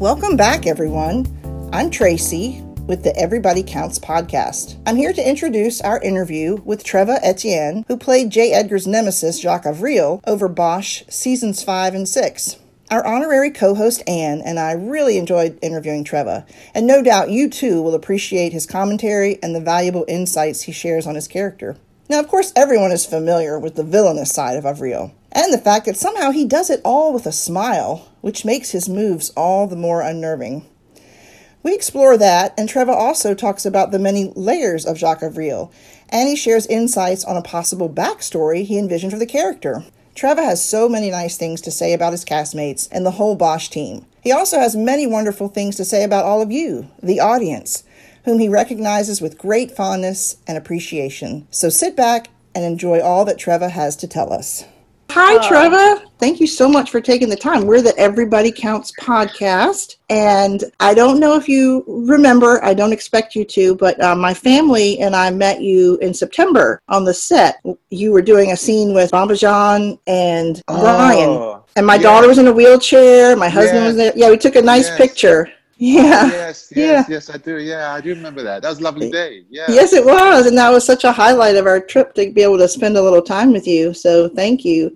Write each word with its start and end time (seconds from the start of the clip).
Welcome 0.00 0.38
back, 0.38 0.66
everyone. 0.66 1.26
I'm 1.74 1.90
Tracy 1.90 2.62
with 2.86 3.04
the 3.04 3.14
Everybody 3.18 3.62
Counts 3.62 3.98
podcast. 3.98 4.80
I'm 4.86 4.96
here 4.96 5.12
to 5.12 5.28
introduce 5.28 5.82
our 5.82 6.00
interview 6.00 6.56
with 6.64 6.82
Treva 6.82 7.18
Etienne, 7.20 7.84
who 7.86 7.98
played 7.98 8.30
J. 8.30 8.50
Edgar's 8.52 8.86
nemesis, 8.86 9.38
Jacques 9.42 9.66
Avril, 9.66 10.22
over 10.26 10.48
Bosch 10.48 11.02
seasons 11.10 11.62
5 11.62 11.94
and 11.94 12.08
6. 12.08 12.56
Our 12.90 13.06
honorary 13.06 13.50
co 13.50 13.74
host 13.74 14.02
Anne 14.06 14.40
and 14.40 14.58
I 14.58 14.72
really 14.72 15.18
enjoyed 15.18 15.58
interviewing 15.60 16.04
Treva, 16.04 16.48
and 16.74 16.86
no 16.86 17.02
doubt 17.02 17.28
you 17.28 17.50
too 17.50 17.82
will 17.82 17.94
appreciate 17.94 18.54
his 18.54 18.64
commentary 18.64 19.38
and 19.42 19.54
the 19.54 19.60
valuable 19.60 20.06
insights 20.08 20.62
he 20.62 20.72
shares 20.72 21.06
on 21.06 21.14
his 21.14 21.28
character. 21.28 21.76
Now, 22.10 22.18
of 22.18 22.26
course, 22.26 22.52
everyone 22.56 22.90
is 22.90 23.06
familiar 23.06 23.56
with 23.56 23.76
the 23.76 23.84
villainous 23.84 24.32
side 24.32 24.56
of 24.56 24.66
Avril, 24.66 25.14
and 25.30 25.52
the 25.52 25.58
fact 25.58 25.86
that 25.86 25.96
somehow 25.96 26.32
he 26.32 26.44
does 26.44 26.68
it 26.68 26.80
all 26.84 27.12
with 27.12 27.24
a 27.24 27.30
smile, 27.30 28.08
which 28.20 28.44
makes 28.44 28.72
his 28.72 28.88
moves 28.88 29.30
all 29.36 29.68
the 29.68 29.76
more 29.76 30.02
unnerving. 30.02 30.66
We 31.62 31.72
explore 31.72 32.18
that, 32.18 32.52
and 32.58 32.68
Treva 32.68 32.88
also 32.88 33.32
talks 33.32 33.64
about 33.64 33.92
the 33.92 34.00
many 34.00 34.32
layers 34.34 34.84
of 34.84 34.98
Jacques 34.98 35.22
Avril, 35.22 35.70
and 36.08 36.28
he 36.28 36.34
shares 36.34 36.66
insights 36.66 37.24
on 37.24 37.36
a 37.36 37.42
possible 37.42 37.88
backstory 37.88 38.64
he 38.64 38.76
envisioned 38.76 39.12
for 39.12 39.18
the 39.20 39.24
character. 39.24 39.84
Treva 40.16 40.42
has 40.42 40.64
so 40.68 40.88
many 40.88 41.12
nice 41.12 41.36
things 41.36 41.60
to 41.60 41.70
say 41.70 41.92
about 41.92 42.10
his 42.10 42.24
castmates 42.24 42.88
and 42.90 43.06
the 43.06 43.12
whole 43.12 43.36
Bosch 43.36 43.68
team. 43.68 44.04
He 44.20 44.32
also 44.32 44.58
has 44.58 44.74
many 44.74 45.06
wonderful 45.06 45.46
things 45.46 45.76
to 45.76 45.84
say 45.84 46.02
about 46.02 46.24
all 46.24 46.42
of 46.42 46.50
you, 46.50 46.90
the 47.00 47.20
audience, 47.20 47.84
whom 48.24 48.38
he 48.38 48.48
recognizes 48.48 49.20
with 49.20 49.38
great 49.38 49.70
fondness 49.70 50.36
and 50.46 50.56
appreciation. 50.56 51.46
So 51.50 51.68
sit 51.68 51.96
back 51.96 52.30
and 52.54 52.64
enjoy 52.64 53.00
all 53.00 53.24
that 53.24 53.38
Treva 53.38 53.70
has 53.70 53.96
to 53.96 54.08
tell 54.08 54.32
us. 54.32 54.64
Hi, 55.12 55.36
uh, 55.36 55.42
Treva. 55.42 56.04
Thank 56.18 56.38
you 56.38 56.46
so 56.46 56.68
much 56.68 56.90
for 56.90 57.00
taking 57.00 57.28
the 57.28 57.36
time. 57.36 57.66
We're 57.66 57.82
the 57.82 57.96
Everybody 57.98 58.52
Counts 58.52 58.92
podcast. 59.00 59.96
And 60.08 60.62
I 60.78 60.94
don't 60.94 61.18
know 61.18 61.34
if 61.34 61.48
you 61.48 61.84
remember, 61.88 62.64
I 62.64 62.74
don't 62.74 62.92
expect 62.92 63.34
you 63.34 63.44
to, 63.46 63.74
but 63.74 64.00
uh, 64.00 64.14
my 64.14 64.32
family 64.32 65.00
and 65.00 65.16
I 65.16 65.30
met 65.30 65.62
you 65.62 65.98
in 65.98 66.14
September 66.14 66.80
on 66.88 67.04
the 67.04 67.14
set. 67.14 67.60
You 67.90 68.12
were 68.12 68.22
doing 68.22 68.52
a 68.52 68.56
scene 68.56 68.94
with 68.94 69.10
Bamba 69.10 69.98
and 70.06 70.62
oh, 70.68 70.84
Ryan. 70.84 71.60
And 71.74 71.86
my 71.86 71.98
daughter 71.98 72.28
was 72.28 72.38
in 72.38 72.46
a 72.46 72.52
wheelchair. 72.52 73.34
My 73.34 73.48
husband 73.48 73.86
was 73.86 73.96
there. 73.96 74.12
Yeah, 74.14 74.30
we 74.30 74.38
took 74.38 74.54
a 74.54 74.62
nice 74.62 74.88
yes. 74.88 74.96
picture. 74.96 75.50
Yeah. 75.80 76.24
Oh, 76.24 76.26
yes, 76.26 76.70
yes, 76.76 77.06
yeah. 77.08 77.14
yes, 77.14 77.30
I 77.30 77.38
do. 77.38 77.58
Yeah, 77.58 77.94
I 77.94 78.02
do 78.02 78.10
remember 78.10 78.42
that. 78.42 78.60
That 78.60 78.68
was 78.68 78.80
a 78.80 78.82
lovely 78.82 79.10
day. 79.10 79.44
Yeah. 79.48 79.64
Yes, 79.68 79.94
it 79.94 80.04
was. 80.04 80.46
And 80.46 80.56
that 80.58 80.68
was 80.68 80.84
such 80.84 81.04
a 81.04 81.10
highlight 81.10 81.56
of 81.56 81.66
our 81.66 81.80
trip 81.80 82.12
to 82.14 82.30
be 82.30 82.42
able 82.42 82.58
to 82.58 82.68
spend 82.68 82.98
a 82.98 83.02
little 83.02 83.22
time 83.22 83.50
with 83.50 83.66
you. 83.66 83.94
So 83.94 84.28
thank 84.28 84.62
you 84.62 84.94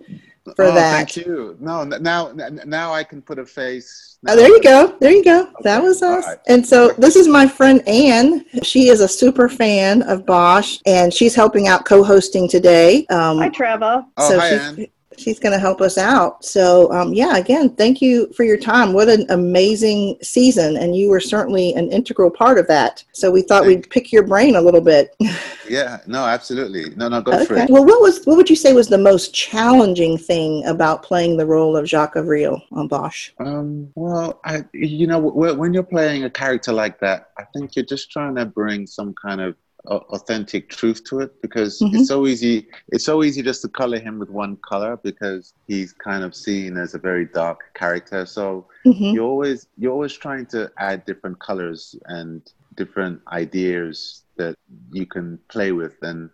for 0.55 0.67
oh, 0.67 0.75
that. 0.75 1.11
Thank 1.11 1.17
you. 1.17 1.57
No, 1.59 1.85
now, 1.85 2.33
now 2.33 2.93
I 2.93 3.03
can 3.03 3.23
put 3.23 3.39
a 3.39 3.47
face. 3.47 4.19
Oh, 4.29 4.37
there 4.37 4.49
you 4.49 4.63
go. 4.63 4.95
There 5.01 5.11
you 5.11 5.25
go. 5.25 5.45
Okay. 5.45 5.53
That 5.63 5.83
was 5.83 6.03
us. 6.03 6.27
Right. 6.27 6.39
And 6.49 6.67
so 6.67 6.91
this 6.99 7.17
is 7.17 7.29
my 7.29 7.49
friend 7.49 7.83
Anne. 7.89 8.45
She 8.63 8.89
is 8.89 9.01
a 9.01 9.09
super 9.09 9.49
fan 9.49 10.03
of 10.03 10.27
Bosch, 10.27 10.79
and 10.85 11.15
she's 11.15 11.35
helping 11.35 11.67
out 11.67 11.87
co-hosting 11.87 12.49
today. 12.49 13.07
Um, 13.07 13.39
hi, 13.39 13.49
Treva. 13.49 14.05
Oh, 14.19 14.29
so 14.29 14.39
hi, 14.39 14.49
Anne 14.49 14.87
she's 15.19 15.39
going 15.39 15.53
to 15.53 15.59
help 15.59 15.81
us 15.81 15.99
out. 15.99 16.45
So, 16.45 16.93
um, 16.93 17.13
yeah, 17.13 17.37
again, 17.37 17.71
thank 17.71 18.01
you 18.01 18.33
for 18.33 18.45
your 18.45 18.57
time. 18.57 18.93
What 18.93 19.09
an 19.09 19.27
amazing 19.31 20.19
season, 20.23 20.77
and 20.77 20.97
you 20.97 21.09
were 21.09 21.21
certainly 21.21 21.75
an 21.75 21.91
integral 21.91 22.31
part 22.31 22.59
of 22.59 22.67
that. 22.69 23.05
So 23.13 23.31
we 23.31 23.43
thought 23.43 23.67
we'd 23.67 23.89
pick 23.91 24.13
your 24.13 24.23
brain 24.23 24.57
a 24.57 24.61
little 24.61 24.81
bit. 24.81 25.15
yeah, 25.69 25.99
no, 26.07 26.25
absolutely. 26.25 26.95
No, 26.97 27.09
no, 27.09 27.21
go 27.21 27.33
okay. 27.33 27.45
for 27.45 27.57
it. 27.57 27.71
Well, 27.71 27.85
what 27.85 28.01
was 28.01 28.25
what 28.25 28.37
would 28.37 28.51
you 28.51 28.57
say 28.57 28.73
was 28.73 28.89
the 28.89 28.99
most 28.99 29.35
challenging 29.35 30.19
thing 30.19 30.65
about 30.67 31.03
playing 31.03 31.37
the 31.37 31.47
role 31.47 31.77
of 31.77 31.89
Jacques 31.89 32.17
Avril 32.17 32.63
on 32.73 32.89
Bosch? 32.89 33.31
Um, 33.39 33.91
well, 33.95 34.41
I, 34.45 34.65
you 34.73 35.07
know, 35.07 35.19
when 35.19 35.75
you're 35.75 35.83
playing 35.83 36.25
a 36.25 36.31
character 36.31 36.73
like 36.73 37.01
that, 37.01 37.31
I 37.39 37.45
think 37.55 37.77
you're 37.77 37.85
just 37.85 38.11
trying 38.11 38.35
to 38.37 38.47
bring 38.47 38.87
some 38.87 39.15
kind 39.15 39.41
of 39.41 39.57
authentic 39.87 40.69
truth 40.69 41.05
to 41.05 41.21
it 41.21 41.41
because 41.43 41.81
mm-hmm. 41.81 41.97
it's 41.97 42.09
so 42.09 42.27
easy 42.27 42.67
it's 42.89 43.05
so 43.05 43.23
easy 43.23 43.43
just 43.43 43.63
to 43.63 43.69
color 43.69 43.99
him 43.99 44.19
with 44.19 44.31
one 44.31 44.57
color 44.57 44.97
because 45.03 45.53
he's 45.67 45.93
kind 45.93 46.25
of 46.25 46.35
seen 46.35 46.77
as 46.77 46.95
a 46.95 46.99
very 46.99 47.27
dark 47.27 47.61
character. 47.75 48.27
So 48.27 48.67
mm-hmm. 48.87 49.15
you're 49.15 49.25
always 49.25 49.67
you're 49.77 49.93
always 49.93 50.13
trying 50.13 50.47
to 50.47 50.71
add 50.79 51.05
different 51.05 51.39
colors 51.41 51.95
and 52.07 52.43
different 52.77 53.21
ideas 53.29 54.23
that 54.37 54.57
you 54.91 55.07
can 55.07 55.39
play 55.49 55.71
with. 55.71 55.95
And 56.03 56.29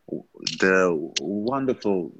the 0.59 1.13
wonderful 1.21 2.13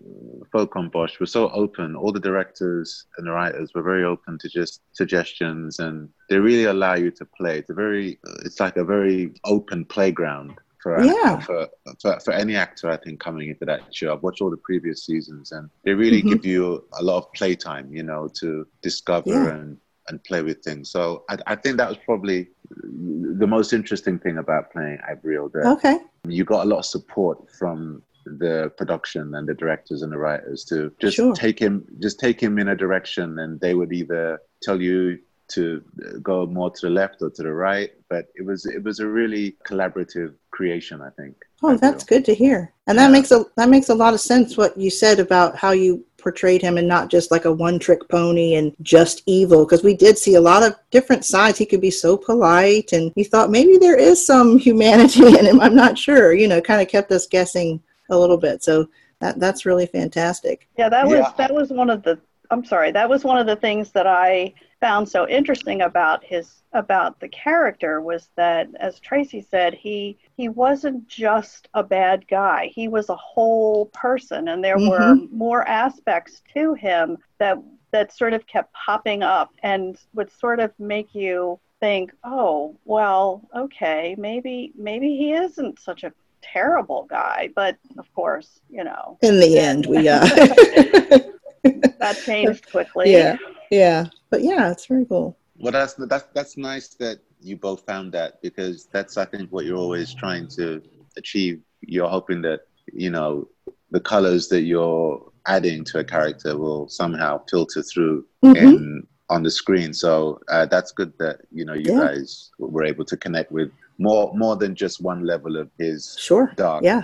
folk 0.53 0.77
on 0.77 0.91
Bosch 0.91 1.19
were 1.19 1.27
so 1.27 1.49
open. 1.51 1.97
All 1.97 2.13
the 2.13 2.21
directors 2.21 3.07
and 3.17 3.27
the 3.27 3.33
writers 3.33 3.73
were 3.75 3.83
very 3.83 4.05
open 4.05 4.39
to 4.39 4.49
just 4.49 4.83
suggestions 4.93 5.79
and 5.79 6.11
they 6.29 6.39
really 6.39 6.65
allow 6.65 6.95
you 6.95 7.11
to 7.13 7.25
play. 7.25 7.59
It's 7.59 7.71
a 7.71 7.75
very 7.75 8.19
it's 8.45 8.61
like 8.61 8.77
a 8.77 8.85
very 8.85 9.33
open 9.45 9.85
playground 9.85 10.59
for, 10.83 11.03
yeah. 11.03 11.39
for, 11.41 11.69
for, 12.01 12.19
for 12.21 12.33
any 12.33 12.57
actor, 12.57 12.91
I 12.91 12.97
think, 12.97 13.21
coming 13.21 13.49
into 13.49 13.65
that 13.67 13.95
show. 13.95 14.13
I've 14.13 14.23
watched 14.23 14.41
all 14.41 14.51
the 14.51 14.57
previous 14.57 15.05
seasons 15.05 15.53
and 15.53 15.69
they 15.85 15.93
really 15.93 16.21
mm-hmm. 16.21 16.31
give 16.31 16.47
you 16.47 16.85
a 16.99 17.03
lot 17.03 17.19
of 17.19 17.33
playtime, 17.33 17.93
you 17.93 18.03
know, 18.03 18.29
to 18.41 18.67
discover 18.83 19.31
yeah. 19.31 19.55
and, 19.55 19.77
and 20.09 20.23
play 20.25 20.43
with 20.43 20.63
things. 20.63 20.91
So 20.91 21.25
I, 21.29 21.39
I 21.47 21.55
think 21.57 21.77
that 21.77 21.89
was 21.89 21.99
probably 21.99 22.49
the 22.71 23.47
most 23.47 23.73
interesting 23.73 24.19
thing 24.19 24.39
about 24.39 24.73
playing. 24.73 24.99
That 24.99 25.77
okay. 25.79 25.99
You 26.27 26.45
got 26.45 26.65
a 26.65 26.69
lot 26.69 26.79
of 26.79 26.85
support 26.85 27.51
from 27.51 28.03
the 28.25 28.73
production 28.77 29.35
and 29.35 29.49
the 29.49 29.55
directors 29.55 30.03
and 30.03 30.13
the 30.13 30.19
writers 30.19 30.65
to 30.65 30.93
just 31.01 31.17
sure. 31.17 31.35
take 31.35 31.59
him 31.59 31.87
just 32.01 32.21
take 32.21 32.41
him 32.41 32.59
in 32.59 32.69
a 32.69 32.77
direction 32.77 33.39
and 33.39 33.59
they 33.61 33.75
would 33.75 33.93
either 33.93 34.41
tell 34.63 34.81
you 34.81 35.19
to 35.51 35.83
go 36.23 36.47
more 36.47 36.71
to 36.71 36.87
the 36.87 36.91
left 36.91 37.23
or 37.23 37.31
to 37.31 37.43
the 37.43 37.53
right 37.53 37.93
but 38.09 38.27
it 38.35 38.45
was 38.45 38.67
it 38.67 38.83
was 38.83 39.01
a 39.01 39.07
really 39.07 39.57
collaborative 39.67 40.35
creation 40.51 41.01
i 41.01 41.11
think. 41.11 41.37
Oh 41.63 41.77
that's 41.77 42.05
good 42.05 42.25
to 42.25 42.35
hear. 42.35 42.73
And 42.87 42.97
yeah. 42.97 43.07
that 43.07 43.13
makes 43.13 43.31
a 43.31 43.45
that 43.57 43.69
makes 43.69 43.91
a 43.91 43.95
lot 43.95 44.15
of 44.15 44.21
sense 44.21 44.57
what 44.57 44.77
you 44.79 44.91
said 44.91 45.21
about 45.21 45.57
how 45.57 45.73
you 45.73 46.05
portrayed 46.17 46.63
him 46.63 46.79
and 46.79 46.89
not 46.89 47.11
just 47.11 47.31
like 47.31 47.45
a 47.45 47.53
one 47.53 47.79
trick 47.79 48.07
pony 48.09 48.55
and 48.55 48.75
just 48.83 49.23
evil 49.27 49.65
because 49.65 49.83
we 49.83 49.95
did 49.95 50.17
see 50.19 50.35
a 50.35 50.41
lot 50.41 50.63
of 50.63 50.75
different 50.91 51.25
sides. 51.25 51.59
He 51.59 51.67
could 51.67 51.81
be 51.81 51.91
so 51.91 52.17
polite 52.17 52.93
and 52.93 53.13
you 53.15 53.25
thought 53.25 53.51
maybe 53.51 53.77
there 53.77 53.99
is 53.99 54.25
some 54.25 54.59
humanity 54.69 55.27
in 55.27 55.47
him. 55.47 55.61
I'm 55.61 55.77
not 55.77 55.99
sure 55.99 56.33
you 56.33 56.49
know 56.49 56.61
kind 56.61 56.81
of 56.81 56.89
kept 56.89 57.13
us 57.13 57.27
guessing 57.27 57.83
a 58.09 58.19
little 58.19 58.39
bit. 58.39 58.63
So 58.63 58.89
that 59.21 59.39
that's 59.39 59.67
really 59.67 59.87
fantastic. 59.87 60.67
Yeah 60.79 60.89
that 60.89 61.07
was 61.07 61.19
yeah. 61.19 61.33
that 61.37 61.55
was 61.55 61.71
one 61.71 61.91
of 61.91 62.03
the 62.03 62.19
i'm 62.53 62.65
sorry 62.65 62.91
that 62.91 63.09
was 63.09 63.23
one 63.23 63.39
of 63.39 63.47
the 63.47 63.55
things 63.55 63.93
that 63.93 64.09
i 64.09 64.53
found 64.81 65.09
so 65.09 65.29
interesting 65.29 65.83
about 65.83 66.25
his 66.25 66.63
about 66.73 67.21
the 67.21 67.29
character 67.29 68.01
was 68.01 68.31
that 68.37 68.69
as 68.79 69.01
Tracy 69.01 69.41
said 69.41 69.75
he 69.75 70.17
he 70.37 70.49
wasn't 70.49 71.07
just 71.09 71.69
a 71.75 71.83
bad 71.83 72.27
guy. 72.29 72.71
He 72.75 72.89
was 72.89 73.09
a 73.09 73.17
whole 73.17 73.87
person 73.87 74.49
and 74.49 74.65
there 74.65 74.79
mm-hmm. 74.79 74.89
were 74.89 75.15
more 75.31 75.67
aspects 75.69 76.43
to 76.55 76.75
him 76.75 77.19
that 77.39 77.59
that 77.93 78.13
sort 78.13 78.33
of 78.33 78.47
kept 78.47 78.73
popping 78.73 79.23
up 79.23 79.53
and 79.63 79.99
would 80.15 80.31
sort 80.31 80.61
of 80.61 80.73
make 80.79 81.15
you 81.15 81.59
think 81.81 82.13
oh 82.25 82.77
well 82.85 83.43
okay 83.57 84.15
maybe 84.19 84.73
maybe 84.77 85.17
he 85.17 85.33
isn't 85.33 85.79
such 85.81 86.05
a 86.05 86.13
terrible 86.43 87.07
guy 87.11 87.49
but 87.55 87.77
of 87.99 88.13
course 88.15 88.61
you 88.71 88.85
know. 88.85 89.19
In 89.23 89.41
the 89.41 89.59
end 89.59 89.87
we 89.87 90.09
uh 90.09 90.21
that 91.65 92.17
changed 92.25 92.71
quickly. 92.71 93.13
Yeah 93.13 93.37
yeah 93.71 94.07
but 94.31 94.43
yeah 94.43 94.71
it's 94.71 94.87
very 94.87 95.05
cool. 95.05 95.37
Well 95.59 95.73
that's 95.73 95.95
that's 95.95 96.25
that's 96.33 96.57
nice 96.57 96.89
that 96.95 97.19
you 97.41 97.57
both 97.57 97.85
found 97.85 98.13
that 98.13 98.41
because 98.43 98.87
that's 98.93 99.17
i 99.17 99.25
think 99.25 99.51
what 99.51 99.65
you're 99.65 99.79
always 99.79 100.15
trying 100.15 100.49
to 100.49 100.83
achieve. 101.17 101.61
You're 101.81 102.09
hoping 102.09 102.43
that 102.43 102.61
you 102.93 103.11
know 103.11 103.49
the 103.91 104.01
colors 104.01 104.49
that 104.49 104.63
you're 104.63 105.31
adding 105.47 105.85
to 105.85 105.99
a 105.99 106.05
character 106.05 106.57
will 106.57 106.89
somehow 106.89 107.43
filter 107.51 107.83
through 107.83 108.27
mm-hmm. 108.43 108.57
in 108.57 109.07
on 109.29 109.43
the 109.43 109.51
screen. 109.51 109.95
So 109.95 110.41
uh, 110.49 110.67
that's 110.67 110.93
good 110.93 111.13
that 111.19 111.41
you 111.53 111.65
know 111.65 111.75
you 111.75 111.93
yeah. 111.93 112.07
guys 112.07 112.51
were 112.59 112.85
able 112.85 113.05
to 113.07 113.17
connect 113.17 113.51
with 113.53 113.71
more 113.99 114.33
more 114.35 114.57
than 114.57 114.75
just 114.75 115.01
one 115.01 115.25
level 115.25 115.57
of 115.57 115.71
his 115.79 116.17
sure. 116.19 116.53
dark 116.57 116.83
yeah 116.83 117.03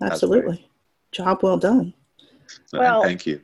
absolutely. 0.00 0.68
Job 1.12 1.42
well 1.42 1.58
done. 1.58 1.92
So, 2.66 2.78
well 2.78 3.02
thank 3.02 3.26
you 3.26 3.40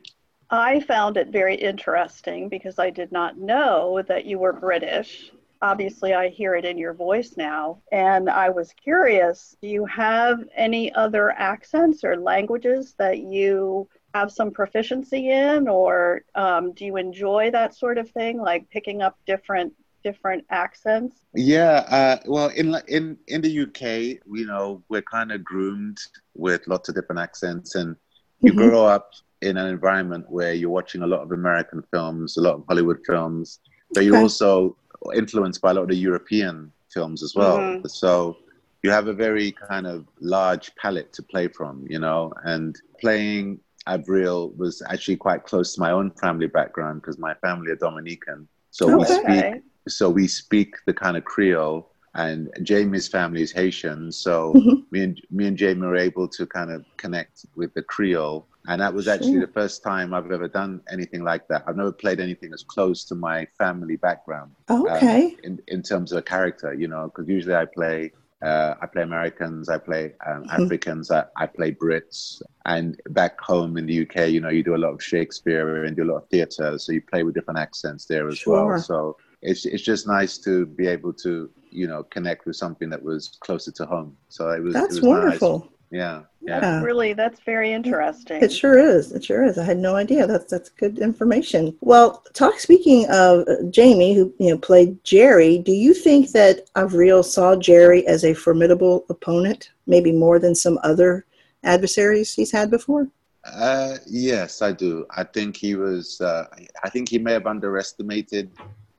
I 0.49 0.79
found 0.81 1.17
it 1.17 1.29
very 1.29 1.55
interesting 1.55 2.49
because 2.49 2.79
I 2.79 2.89
did 2.89 3.11
not 3.11 3.37
know 3.37 4.01
that 4.07 4.25
you 4.25 4.39
were 4.39 4.53
British. 4.53 5.31
Obviously, 5.61 6.13
I 6.13 6.27
hear 6.27 6.55
it 6.55 6.65
in 6.65 6.77
your 6.77 6.93
voice 6.93 7.35
now. 7.37 7.81
And 7.91 8.29
I 8.29 8.49
was 8.49 8.73
curious 8.73 9.55
do 9.61 9.67
you 9.67 9.85
have 9.85 10.43
any 10.55 10.93
other 10.93 11.31
accents 11.31 12.03
or 12.03 12.17
languages 12.17 12.95
that 12.97 13.19
you 13.19 13.87
have 14.13 14.31
some 14.31 14.51
proficiency 14.51 15.31
in, 15.31 15.67
or 15.67 16.23
um, 16.35 16.73
do 16.73 16.85
you 16.85 16.97
enjoy 16.97 17.49
that 17.51 17.75
sort 17.75 17.97
of 17.97 18.11
thing, 18.11 18.39
like 18.39 18.69
picking 18.69 19.01
up 19.01 19.17
different 19.25 19.73
different 20.03 20.45
accents? 20.49 21.15
Yeah, 21.33 21.85
uh, 21.87 22.17
well, 22.25 22.49
in 22.49 22.75
in 22.87 23.17
in 23.27 23.41
the 23.41 23.61
UK, 23.61 24.21
you 24.31 24.45
know, 24.45 24.83
we're 24.89 25.01
kind 25.01 25.31
of 25.31 25.43
groomed 25.43 25.99
with 26.35 26.67
lots 26.67 26.89
of 26.89 26.95
different 26.95 27.21
accents, 27.21 27.75
and 27.75 27.95
you 28.41 28.51
mm-hmm. 28.51 28.69
grow 28.69 28.85
up 28.85 29.13
in 29.43 29.57
an 29.57 29.67
environment 29.67 30.25
where 30.29 30.53
you're 30.53 30.69
watching 30.69 31.03
a 31.03 31.07
lot 31.07 31.21
of 31.21 31.31
American 31.31 31.83
films, 31.91 32.37
a 32.37 32.41
lot 32.41 32.55
of 32.55 32.63
Hollywood 32.67 32.99
films, 33.05 33.59
but 33.93 34.03
you're 34.03 34.17
also 34.17 34.75
influenced 35.15 35.61
by 35.61 35.71
a 35.71 35.73
lot 35.73 35.83
of 35.83 35.89
the 35.89 35.95
European 35.95 36.71
films 36.91 37.21
as 37.23 37.35
well. 37.35 37.57
Mm-hmm. 37.57 37.87
So 37.87 38.37
you 38.83 38.91
have 38.91 39.07
a 39.07 39.13
very 39.13 39.51
kind 39.51 39.87
of 39.87 40.05
large 40.19 40.75
palette 40.75 41.13
to 41.13 41.23
play 41.23 41.47
from, 41.47 41.85
you 41.89 41.99
know, 41.99 42.33
and 42.43 42.79
playing 42.99 43.59
Avril 43.87 44.51
was 44.57 44.81
actually 44.89 45.17
quite 45.17 45.43
close 45.43 45.75
to 45.75 45.81
my 45.81 45.91
own 45.91 46.11
family 46.11 46.47
background 46.47 47.01
because 47.01 47.17
my 47.17 47.33
family 47.35 47.71
are 47.71 47.75
Dominican. 47.75 48.47
So 48.71 48.97
we 48.97 49.05
speak 49.05 49.63
so 49.87 50.09
we 50.09 50.27
speak 50.27 50.75
the 50.85 50.93
kind 50.93 51.17
of 51.17 51.25
Creole 51.25 51.91
and 52.15 52.49
Jamie's 52.61 53.07
family 53.07 53.41
is 53.41 53.51
Haitian. 53.51 54.11
So 54.11 54.53
mm-hmm. 54.53 54.81
me 54.91 55.03
and 55.03 55.21
me 55.31 55.47
and 55.47 55.57
Jamie 55.57 55.81
were 55.81 55.95
able 55.95 56.27
to 56.29 56.45
kind 56.45 56.71
of 56.71 56.85
connect 56.97 57.45
with 57.55 57.73
the 57.73 57.81
Creole. 57.81 58.45
And 58.67 58.81
that 58.81 58.93
was 58.93 59.09
actually 59.09 59.33
sure. 59.33 59.45
the 59.45 59.51
first 59.51 59.83
time 59.83 60.13
I've 60.13 60.31
ever 60.31 60.47
done 60.47 60.81
anything 60.89 61.23
like 61.23 61.49
that. 61.49 61.63
I've 61.67 61.75
never 61.75 61.91
played 61.91 62.21
anything 62.21 62.53
as 62.53 62.63
close 62.63 63.03
to 63.05 63.15
my 63.15 63.45
family 63.57 63.97
background. 63.97 64.51
Okay. 64.69 65.25
Um, 65.25 65.37
in, 65.43 65.61
in 65.67 65.83
terms 65.83 66.13
of 66.13 66.19
a 66.19 66.21
character, 66.21 66.73
you 66.73 66.87
know, 66.87 67.05
because 67.05 67.27
usually 67.27 67.55
I 67.55 67.65
play 67.65 68.13
uh, 68.43 68.75
I 68.81 68.87
play 68.87 69.03
Americans, 69.03 69.69
I 69.69 69.77
play 69.77 70.13
um, 70.27 70.43
mm-hmm. 70.43 70.63
Africans, 70.63 71.09
I, 71.11 71.23
I, 71.37 71.45
play 71.45 71.71
Brits. 71.71 72.41
And 72.65 72.99
back 73.09 73.39
home 73.39 73.77
in 73.77 73.85
the 73.85 74.01
UK, 74.01 74.29
you 74.29 74.41
know, 74.41 74.49
you 74.49 74.63
do 74.63 74.75
a 74.75 74.77
lot 74.77 74.93
of 74.93 75.01
Shakespeare 75.01 75.85
and 75.85 75.95
do 75.95 76.03
a 76.03 76.09
lot 76.11 76.17
of 76.17 76.27
theatre. 76.27 76.77
So 76.77 76.91
you 76.91 77.01
play 77.01 77.23
with 77.23 77.35
different 77.35 77.59
accents 77.59 78.05
there 78.05 78.27
as 78.27 78.39
sure. 78.39 78.65
well. 78.65 78.79
So 78.79 79.15
it's, 79.41 79.65
it's 79.65 79.81
just 79.81 80.07
nice 80.07 80.37
to 80.39 80.65
be 80.65 80.87
able 80.87 81.13
to, 81.13 81.49
you 81.73 81.87
know, 81.87 82.03
connect 82.03 82.45
with 82.45 82.55
something 82.55 82.89
that 82.89 83.01
was 83.01 83.37
closer 83.39 83.71
to 83.71 83.85
home. 83.85 84.15
So 84.29 84.49
it 84.51 84.61
was, 84.61 84.73
That's 84.73 84.97
it 84.97 85.01
was 85.01 85.09
wonderful. 85.09 85.59
Nice. 85.59 85.69
Yeah, 85.91 86.21
yeah. 86.41 86.59
That's 86.59 86.83
really, 86.83 87.13
that's 87.13 87.39
very 87.41 87.71
interesting. 87.71 88.41
It 88.41 88.51
sure 88.51 88.79
is. 88.79 89.11
It 89.11 89.23
sure 89.23 89.43
is. 89.43 89.59
I 89.59 89.63
had 89.63 89.77
no 89.77 89.95
idea. 89.95 90.25
That's 90.25 90.49
that's 90.49 90.69
good 90.69 90.97
information. 90.97 91.77
Well, 91.81 92.23
talk. 92.33 92.59
Speaking 92.59 93.05
of 93.11 93.47
uh, 93.47 93.61
Jamie, 93.69 94.15
who 94.15 94.33
you 94.39 94.49
know 94.49 94.57
played 94.57 95.03
Jerry, 95.03 95.59
do 95.59 95.71
you 95.71 95.93
think 95.93 96.31
that 96.31 96.67
Avril 96.75 97.21
saw 97.21 97.55
Jerry 97.55 98.07
as 98.07 98.25
a 98.25 98.33
formidable 98.33 99.05
opponent, 99.09 99.69
maybe 99.85 100.11
more 100.11 100.39
than 100.39 100.55
some 100.55 100.79
other 100.81 101.27
adversaries 101.63 102.33
he's 102.33 102.51
had 102.51 102.71
before? 102.71 103.07
Uh, 103.45 103.97
yes, 104.07 104.63
I 104.63 104.71
do. 104.71 105.05
I 105.15 105.23
think 105.23 105.55
he 105.55 105.75
was. 105.75 106.19
Uh, 106.19 106.47
I 106.83 106.89
think 106.89 107.07
he 107.07 107.19
may 107.19 107.33
have 107.33 107.45
underestimated. 107.45 108.49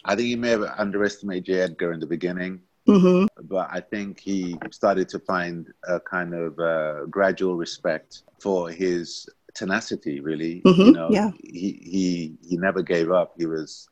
I 0.04 0.14
think 0.14 0.28
he 0.28 0.36
may 0.36 0.50
have 0.50 0.62
underestimated 0.78 1.44
J. 1.46 1.60
Edgar 1.60 1.92
in 1.92 2.00
the 2.00 2.06
beginning. 2.06 2.60
Mm-hmm. 2.88 3.26
But 3.46 3.68
I 3.70 3.80
think 3.80 4.20
he 4.20 4.58
started 4.70 5.08
to 5.10 5.18
find 5.18 5.72
a 5.88 5.98
kind 6.00 6.34
of 6.34 6.58
uh, 6.58 7.06
gradual 7.06 7.56
respect 7.56 8.22
for 8.40 8.68
his 8.68 9.26
tenacity. 9.54 10.20
Really, 10.20 10.60
mm-hmm. 10.66 10.80
you 10.82 10.92
know, 10.92 11.08
yeah. 11.10 11.30
he 11.42 11.80
he 11.82 12.36
he 12.46 12.56
never 12.56 12.82
gave 12.82 13.10
up. 13.10 13.34
He 13.38 13.46
was 13.46 13.88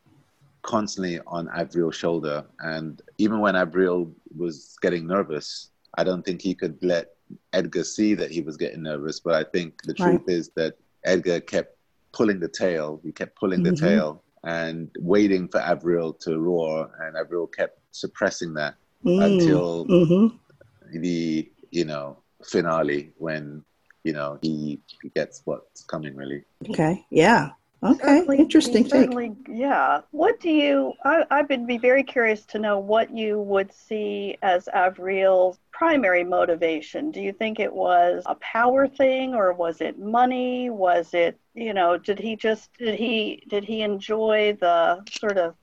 constantly 0.60 1.20
on 1.26 1.48
Avril's 1.56 1.96
shoulder, 1.96 2.44
and 2.60 3.00
even 3.16 3.40
when 3.40 3.56
Avril 3.56 4.12
was 4.36 4.76
getting 4.82 5.06
nervous, 5.06 5.70
I 5.96 6.04
don't 6.04 6.22
think 6.22 6.42
he 6.42 6.54
could 6.54 6.76
let 6.82 7.14
Edgar 7.54 7.84
see 7.84 8.14
that 8.14 8.30
he 8.30 8.42
was 8.42 8.58
getting 8.58 8.82
nervous. 8.82 9.20
But 9.20 9.34
I 9.34 9.44
think 9.44 9.80
the 9.84 9.94
right. 9.98 10.10
truth 10.10 10.28
is 10.28 10.50
that 10.56 10.76
Edgar 11.04 11.40
kept 11.40 11.78
pulling 12.12 12.40
the 12.40 12.48
tail. 12.48 13.00
He 13.02 13.10
kept 13.10 13.36
pulling 13.36 13.62
mm-hmm. 13.62 13.74
the 13.74 13.80
tail 13.80 14.22
and 14.44 14.90
waiting 14.98 15.48
for 15.48 15.60
Avril 15.60 16.12
to 16.14 16.38
roar, 16.38 16.90
and 17.00 17.16
Avril 17.16 17.46
kept 17.46 17.78
suppressing 17.92 18.54
that 18.54 18.74
mm. 19.04 19.22
until 19.22 19.86
mm-hmm. 19.86 21.00
the 21.00 21.50
you 21.70 21.84
know 21.84 22.18
finale 22.44 23.12
when 23.18 23.64
you 24.04 24.12
know 24.12 24.38
he, 24.42 24.80
he 25.02 25.08
gets 25.10 25.42
what's 25.44 25.84
coming 25.84 26.16
really 26.16 26.42
okay 26.68 27.04
yeah 27.10 27.50
okay 27.82 28.18
certainly, 28.18 28.38
interesting 28.38 28.88
certainly 28.88 29.32
yeah 29.48 30.00
what 30.10 30.38
do 30.40 30.50
you 30.50 30.92
I, 31.04 31.24
I 31.30 31.42
would 31.42 31.66
be 31.66 31.78
very 31.78 32.04
curious 32.04 32.44
to 32.46 32.58
know 32.58 32.78
what 32.78 33.16
you 33.16 33.40
would 33.40 33.72
see 33.72 34.36
as 34.42 34.68
avril's 34.68 35.58
primary 35.72 36.22
motivation 36.22 37.10
do 37.10 37.20
you 37.20 37.32
think 37.32 37.58
it 37.58 37.72
was 37.72 38.22
a 38.26 38.36
power 38.36 38.86
thing 38.86 39.34
or 39.34 39.52
was 39.52 39.80
it 39.80 39.98
money 39.98 40.70
was 40.70 41.12
it 41.12 41.38
you 41.54 41.74
know 41.74 41.98
did 41.98 42.18
he 42.18 42.36
just 42.36 42.70
did 42.78 42.94
he 42.94 43.42
did 43.48 43.64
he 43.64 43.82
enjoy 43.82 44.56
the 44.60 45.02
sort 45.10 45.38
of 45.38 45.54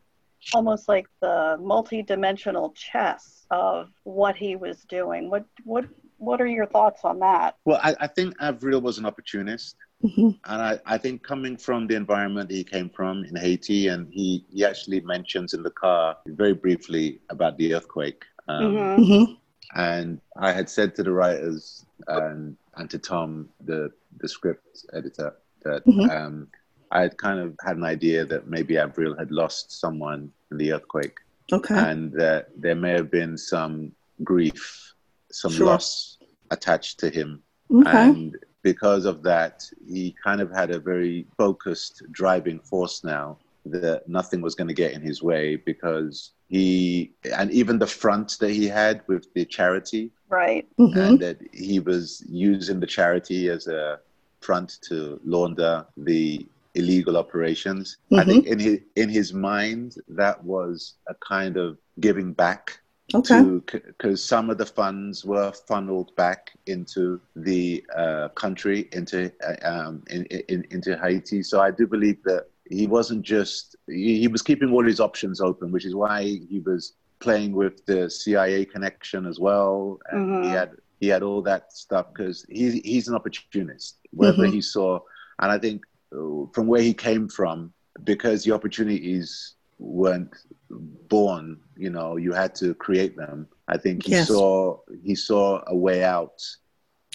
almost 0.54 0.88
like 0.88 1.08
the 1.22 1.58
multi-dimensional 1.62 2.72
chess 2.72 3.46
of 3.52 3.90
what 4.04 4.36
he 4.36 4.56
was 4.56 4.82
doing. 4.84 5.30
What 5.30 5.46
what 5.64 5.86
what 6.18 6.42
are 6.42 6.48
your 6.48 6.66
thoughts 6.66 7.02
on 7.04 7.20
that? 7.20 7.56
Well, 7.66 7.80
I, 7.82 7.96
I 8.00 8.08
think 8.08 8.36
Avril 8.42 8.82
was 8.82 8.98
an 8.98 9.06
opportunist. 9.06 9.76
Mm-hmm. 10.04 10.30
And 10.46 10.62
I, 10.62 10.80
I 10.86 10.98
think 10.98 11.24
coming 11.24 11.58
from 11.58 11.88
the 11.88 11.96
environment 11.96 12.50
he 12.50 12.64
came 12.64 12.90
from 12.90 13.26
in 13.26 13.36
Haiti, 13.36 13.88
and 13.88 14.08
he, 14.12 14.46
he 14.52 14.66
actually 14.66 15.02
mentions 15.02 15.54
in 15.54 15.64
the 15.64 15.72
car 15.72 16.18
very 16.28 16.54
briefly 16.54 17.20
about 17.30 17.58
the 17.58 17.76
earthquake. 17.76 18.24
Um, 18.48 18.64
mm-hmm. 18.64 19.02
mm-hmm. 19.02 19.34
And 19.76 20.20
I 20.36 20.52
had 20.52 20.68
said 20.68 20.96
to 20.96 21.04
the 21.04 21.12
writers 21.12 21.86
and, 22.08 22.58
and 22.78 22.90
to 22.90 22.98
Tom, 22.98 23.50
the, 23.66 23.92
the 24.20 24.28
script 24.28 24.86
editor, 24.94 25.36
that 25.64 25.86
mm-hmm. 25.86 26.10
um, 26.10 26.48
I 26.92 27.02
had 27.02 27.18
kind 27.18 27.40
of 27.40 27.56
had 27.64 27.78
an 27.78 27.84
idea 27.84 28.26
that 28.26 28.48
maybe 28.48 28.80
Avril 28.80 29.16
had 29.16 29.32
lost 29.32 29.80
someone 29.80 30.32
in 30.52 30.58
the 30.58 30.74
earthquake. 30.74 31.18
Okay. 31.52 31.78
And 31.78 32.12
that 32.14 32.50
there 32.58 32.74
may 32.74 32.92
have 32.92 33.12
been 33.12 33.38
some 33.38 33.92
grief, 34.24 34.94
some 35.32 35.52
sure. 35.52 35.68
loss 35.68 36.18
attached 36.50 37.00
to 37.02 37.10
him. 37.10 37.44
Okay. 37.72 38.10
And 38.10 38.38
because 38.62 39.06
of 39.06 39.24
that, 39.24 39.70
he 39.88 40.16
kind 40.24 40.42
of 40.42 40.52
had 40.52 40.72
a 40.72 40.80
very 40.80 41.26
focused 41.38 42.04
driving 42.12 42.60
force 42.60 43.04
now 43.04 43.38
that 43.66 44.08
nothing 44.08 44.42
was 44.42 44.56
going 44.56 44.68
to 44.68 44.74
get 44.74 44.94
in 44.94 45.02
his 45.02 45.22
way 45.22 45.56
because 45.56 46.32
he, 46.48 47.12
and 47.36 47.52
even 47.52 47.78
the 47.78 47.88
front 47.88 48.38
that 48.40 48.52
he 48.52 48.68
had 48.68 49.02
with 49.08 49.32
the 49.34 49.46
charity. 49.46 50.12
Right. 50.30 50.68
Mm-hmm. 50.78 51.00
And 51.00 51.20
that 51.20 51.38
he 51.54 51.80
was 51.80 52.24
using 52.28 52.80
the 52.80 52.88
charity 52.88 53.50
as 53.50 53.68
a 53.68 54.00
front 54.42 54.80
to 54.84 55.20
launder 55.24 55.86
the 55.98 56.46
illegal 56.76 57.18
operations. 57.18 57.98
Mm-hmm. 58.12 58.20
I 58.20 58.26
think 58.26 58.46
in 58.48 58.60
his 58.60 58.80
in 58.96 59.10
his 59.10 59.34
mind 59.34 59.96
that 60.08 60.44
was 60.44 60.96
a 61.08 61.16
kind 61.16 61.58
of 61.58 61.78
giving 62.00 62.34
back 62.34 62.80
okay. 63.14 63.42
because 63.42 64.24
some 64.24 64.50
of 64.50 64.58
the 64.58 64.66
funds 64.66 65.26
were 65.26 65.52
funneled 65.52 66.16
back 66.16 66.52
into 66.66 67.20
the 67.36 67.84
uh, 67.96 68.30
country 68.30 68.88
into 68.92 69.32
uh, 69.46 69.68
um, 69.68 70.04
in, 70.10 70.26
in, 70.26 70.66
into 70.72 70.98
Haiti. 70.98 71.44
So 71.44 71.62
I 71.62 71.72
do 71.72 71.88
believe 71.88 72.22
that 72.24 72.48
he 72.70 72.88
wasn't 72.88 73.24
just 73.24 73.76
he, 73.88 74.20
he 74.20 74.28
was 74.28 74.42
keeping 74.42 74.72
all 74.72 74.86
his 74.86 75.00
options 75.00 75.42
open, 75.42 75.72
which 75.72 75.86
is 75.86 75.96
why 75.96 76.24
he 76.24 76.62
was 76.66 76.94
playing 77.20 77.54
with 77.54 77.86
the 77.86 78.10
CIA 78.10 78.66
connection 78.66 79.26
as 79.26 79.40
well. 79.40 80.00
And 80.12 80.30
mm-hmm. 80.30 80.44
he 80.44 80.50
had 80.50 80.72
he 81.00 81.08
had 81.08 81.24
all 81.24 81.42
that 81.44 81.74
stuff 81.74 82.08
because 82.14 82.46
he's 82.50 82.74
he's 82.74 83.08
an 83.08 83.16
opportunist. 83.16 83.98
Whether 84.12 84.44
mm-hmm. 84.44 84.54
he 84.54 84.62
saw, 84.62 85.00
and 85.40 85.52
I 85.52 85.58
think 85.58 85.84
from 86.10 86.68
where 86.68 86.82
he 86.82 86.94
came 86.94 87.28
from 87.30 87.74
because 88.04 88.44
the 88.44 88.52
opportunities 88.52 89.56
weren't 89.80 90.36
born 90.70 91.60
you 91.78 91.90
know 91.90 92.18
you 92.18 92.32
had 92.32 92.54
to 92.54 92.74
create 92.76 93.16
them 93.16 93.48
i 93.68 93.78
think 93.78 94.06
he 94.06 94.12
yes. 94.12 94.28
saw 94.28 94.78
he 95.04 95.16
saw 95.16 95.62
a 95.68 95.76
way 95.76 96.04
out 96.04 96.44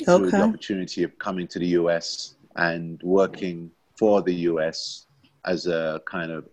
through 0.05 0.31
the 0.31 0.43
opportunity 0.43 1.05
of 1.05 1.17
coming 1.19 1.47
to 1.47 1.59
the 1.59 1.67
us 1.67 2.35
and 2.57 3.01
working 3.03 3.71
for 3.97 4.23
the 4.23 4.35
us 4.35 5.07
as 5.45 5.67
a 5.67 6.01
kind 6.07 6.33
of 6.33 6.49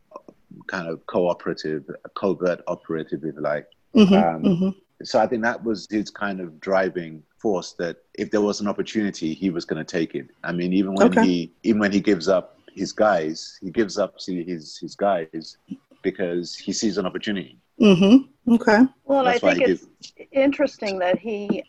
kind 0.67 0.87
of 0.87 1.03
cooperative 1.07 1.89
a 2.05 2.09
covert 2.09 2.61
operative 2.67 3.23
if 3.23 3.35
you 3.35 3.41
like 3.41 3.67
mm-hmm, 3.95 4.13
um, 4.13 4.43
mm-hmm. 4.43 4.69
so 5.03 5.19
i 5.19 5.25
think 5.25 5.41
that 5.41 5.63
was 5.63 5.87
his 5.89 6.11
kind 6.11 6.39
of 6.39 6.59
driving 6.59 7.23
force 7.41 7.73
that 7.79 7.97
if 8.13 8.29
there 8.29 8.41
was 8.41 8.61
an 8.61 8.67
opportunity, 8.67 9.33
he 9.33 9.49
was 9.49 9.65
going 9.65 9.83
to 9.83 9.89
take 9.99 10.13
it. 10.13 10.27
I 10.43 10.51
mean, 10.51 10.73
even 10.73 10.93
when 10.93 11.07
okay. 11.07 11.25
he 11.25 11.53
even 11.63 11.79
when 11.79 11.91
he 11.91 11.99
gives 11.99 12.27
up 12.29 12.59
his 12.73 12.91
guys, 12.91 13.57
he 13.61 13.71
gives 13.71 13.97
up 13.97 14.15
his 14.25 14.77
his 14.77 14.95
guys 14.95 15.57
because 16.01 16.55
he 16.55 16.73
sees 16.73 16.97
an 16.97 17.05
opportunity. 17.05 17.59
Mm-hmm. 17.79 18.53
Okay. 18.53 18.79
Well, 19.05 19.23
That's 19.23 19.43
I 19.43 19.53
think 19.53 19.67
it's 19.67 19.85
gives... 19.85 20.29
interesting 20.31 20.99
that 20.99 21.19
he, 21.19 21.63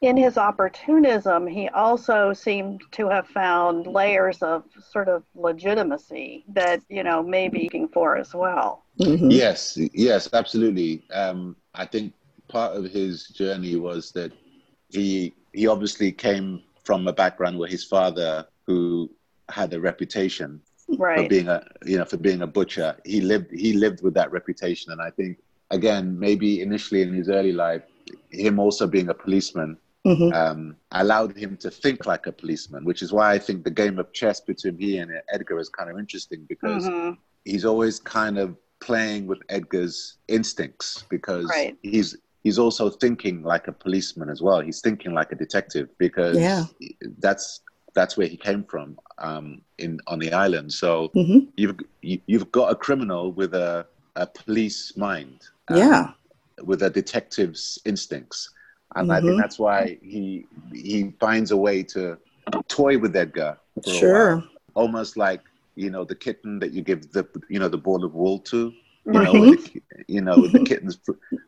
in 0.00 0.16
his 0.16 0.36
opportunism, 0.36 1.46
he 1.46 1.68
also 1.70 2.32
seemed 2.32 2.82
to 2.92 3.08
have 3.08 3.26
found 3.28 3.86
layers 3.86 4.42
of 4.42 4.64
sort 4.90 5.08
of 5.08 5.22
legitimacy 5.34 6.44
that 6.48 6.80
you 6.88 7.02
know 7.02 7.22
may 7.22 7.48
be 7.48 7.64
looking 7.64 7.88
for 7.88 8.16
as 8.16 8.34
well. 8.34 8.84
Mm-hmm. 9.00 9.30
Yes, 9.30 9.78
yes, 9.92 10.28
absolutely. 10.32 11.04
Um, 11.12 11.56
I 11.74 11.86
think 11.86 12.14
part 12.48 12.76
of 12.76 12.84
his 12.84 13.28
journey 13.28 13.76
was 13.76 14.12
that 14.12 14.32
he 14.88 15.34
he 15.52 15.66
obviously 15.66 16.12
came 16.12 16.62
from 16.84 17.08
a 17.08 17.12
background 17.12 17.58
where 17.58 17.68
his 17.68 17.84
father, 17.84 18.46
who 18.66 19.10
had 19.48 19.72
a 19.72 19.80
reputation 19.80 20.60
right. 20.88 21.20
for 21.20 21.28
being 21.28 21.48
a 21.48 21.66
you 21.84 21.98
know 21.98 22.04
for 22.04 22.16
being 22.16 22.42
a 22.42 22.46
butcher, 22.46 22.96
he 23.04 23.20
lived 23.20 23.50
he 23.52 23.72
lived 23.74 24.02
with 24.02 24.14
that 24.14 24.30
reputation, 24.32 24.92
and 24.92 25.00
I 25.00 25.10
think 25.10 25.38
again 25.70 26.18
maybe 26.18 26.60
initially 26.60 27.02
in 27.02 27.12
his 27.12 27.28
early 27.28 27.52
life, 27.52 27.82
him 28.30 28.58
also 28.58 28.86
being 28.86 29.08
a 29.08 29.14
policeman. 29.14 29.78
Mm-hmm. 30.06 30.34
Um, 30.34 30.76
allowed 30.92 31.34
him 31.34 31.56
to 31.56 31.70
think 31.70 32.04
like 32.04 32.26
a 32.26 32.32
policeman, 32.32 32.84
which 32.84 33.00
is 33.00 33.10
why 33.10 33.32
I 33.32 33.38
think 33.38 33.64
the 33.64 33.70
game 33.70 33.98
of 33.98 34.12
chess 34.12 34.38
between 34.38 34.76
he 34.76 34.98
and 34.98 35.10
Edgar 35.32 35.58
is 35.58 35.70
kind 35.70 35.88
of 35.88 35.98
interesting 35.98 36.44
because 36.46 36.86
mm-hmm. 36.86 37.14
he's 37.46 37.64
always 37.64 38.00
kind 38.00 38.36
of 38.36 38.54
playing 38.80 39.26
with 39.26 39.38
Edgar's 39.48 40.18
instincts 40.28 41.04
because 41.08 41.46
Right. 41.46 41.76
he's 41.82 42.16
he's 42.42 42.58
also 42.58 42.90
thinking 42.90 43.42
like 43.42 43.66
a 43.66 43.72
policeman 43.72 44.28
as 44.28 44.42
well. 44.42 44.60
He's 44.60 44.82
thinking 44.82 45.14
like 45.14 45.32
a 45.32 45.34
detective 45.34 45.88
because 45.98 46.36
Yeah. 46.38 46.66
that's 47.18 47.60
that's 47.94 48.16
where 48.16 48.26
he 48.26 48.36
came 48.36 48.64
from 48.64 48.96
um, 49.18 49.60
in 49.78 50.00
on 50.06 50.18
the 50.18 50.32
island. 50.32 50.72
So 50.72 51.12
hmm 51.14 51.38
you've 51.56 51.76
you, 52.02 52.18
you've 52.26 52.50
got 52.52 52.72
a 52.72 52.74
criminal 52.76 53.32
with 53.32 53.54
a 53.54 53.86
a 54.16 54.26
police 54.26 54.96
mind. 54.96 55.40
um, 55.68 55.76
Yeah. 55.78 56.12
with 56.62 56.82
a 56.82 56.90
detective's 56.90 57.78
instincts, 57.84 58.48
and 58.94 59.10
I 59.12 59.20
think 59.20 59.34
Mhm. 59.34 59.38
that's 59.42 59.58
why 59.58 59.98
he 60.02 60.46
he 60.72 61.10
finds 61.20 61.50
a 61.50 61.56
way 61.56 61.82
to 61.94 62.16
toy 62.68 62.98
with 62.98 63.16
Edgar. 63.16 63.58
a 63.86 63.90
while 63.90 63.98
Sure. 64.00 64.44
almost 64.74 65.16
like 65.16 65.42
you 65.76 65.90
know 65.90 66.04
the 66.04 66.14
kitten 66.26 66.58
that 66.60 66.72
you 66.72 66.82
give 66.82 67.00
the 67.12 67.24
you 67.48 67.58
know 67.58 67.68
the 67.68 67.82
ball 67.86 68.04
of 68.04 68.14
wool 68.14 68.38
to 68.52 68.72
you 69.12 69.20
know 69.24 69.34
Mhm. 69.34 69.50
with 69.50 69.50
the, 69.64 69.82
you 70.08 70.20
know 70.20 70.36
the 70.54 70.60
kittens 70.70 70.94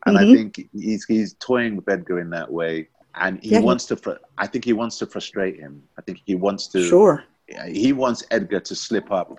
and 0.05 0.17
i 0.17 0.23
Mhm. 0.23 0.33
think 0.33 0.49
he's 0.73 1.03
he's 1.05 1.33
toying 1.49 1.75
with 1.77 1.87
edgar 1.89 2.19
in 2.19 2.29
that 2.29 2.51
way 2.51 2.73
and 3.19 3.39
he 3.43 3.51
Yeah, 3.51 3.59
wants 3.61 3.85
to 3.85 3.95
fr- 3.95 4.21
i 4.37 4.45
think 4.47 4.63
he 4.65 4.73
wants 4.73 4.97
to 4.99 5.05
frustrate 5.05 5.59
him 5.59 5.83
i 5.97 6.01
think 6.01 6.21
he 6.25 6.35
wants 6.35 6.67
to 6.73 6.79
Sure. 6.83 7.23
he 7.67 7.93
wants 7.93 8.23
edgar 8.31 8.59
to 8.69 8.75
slip 8.75 9.11
up 9.11 9.29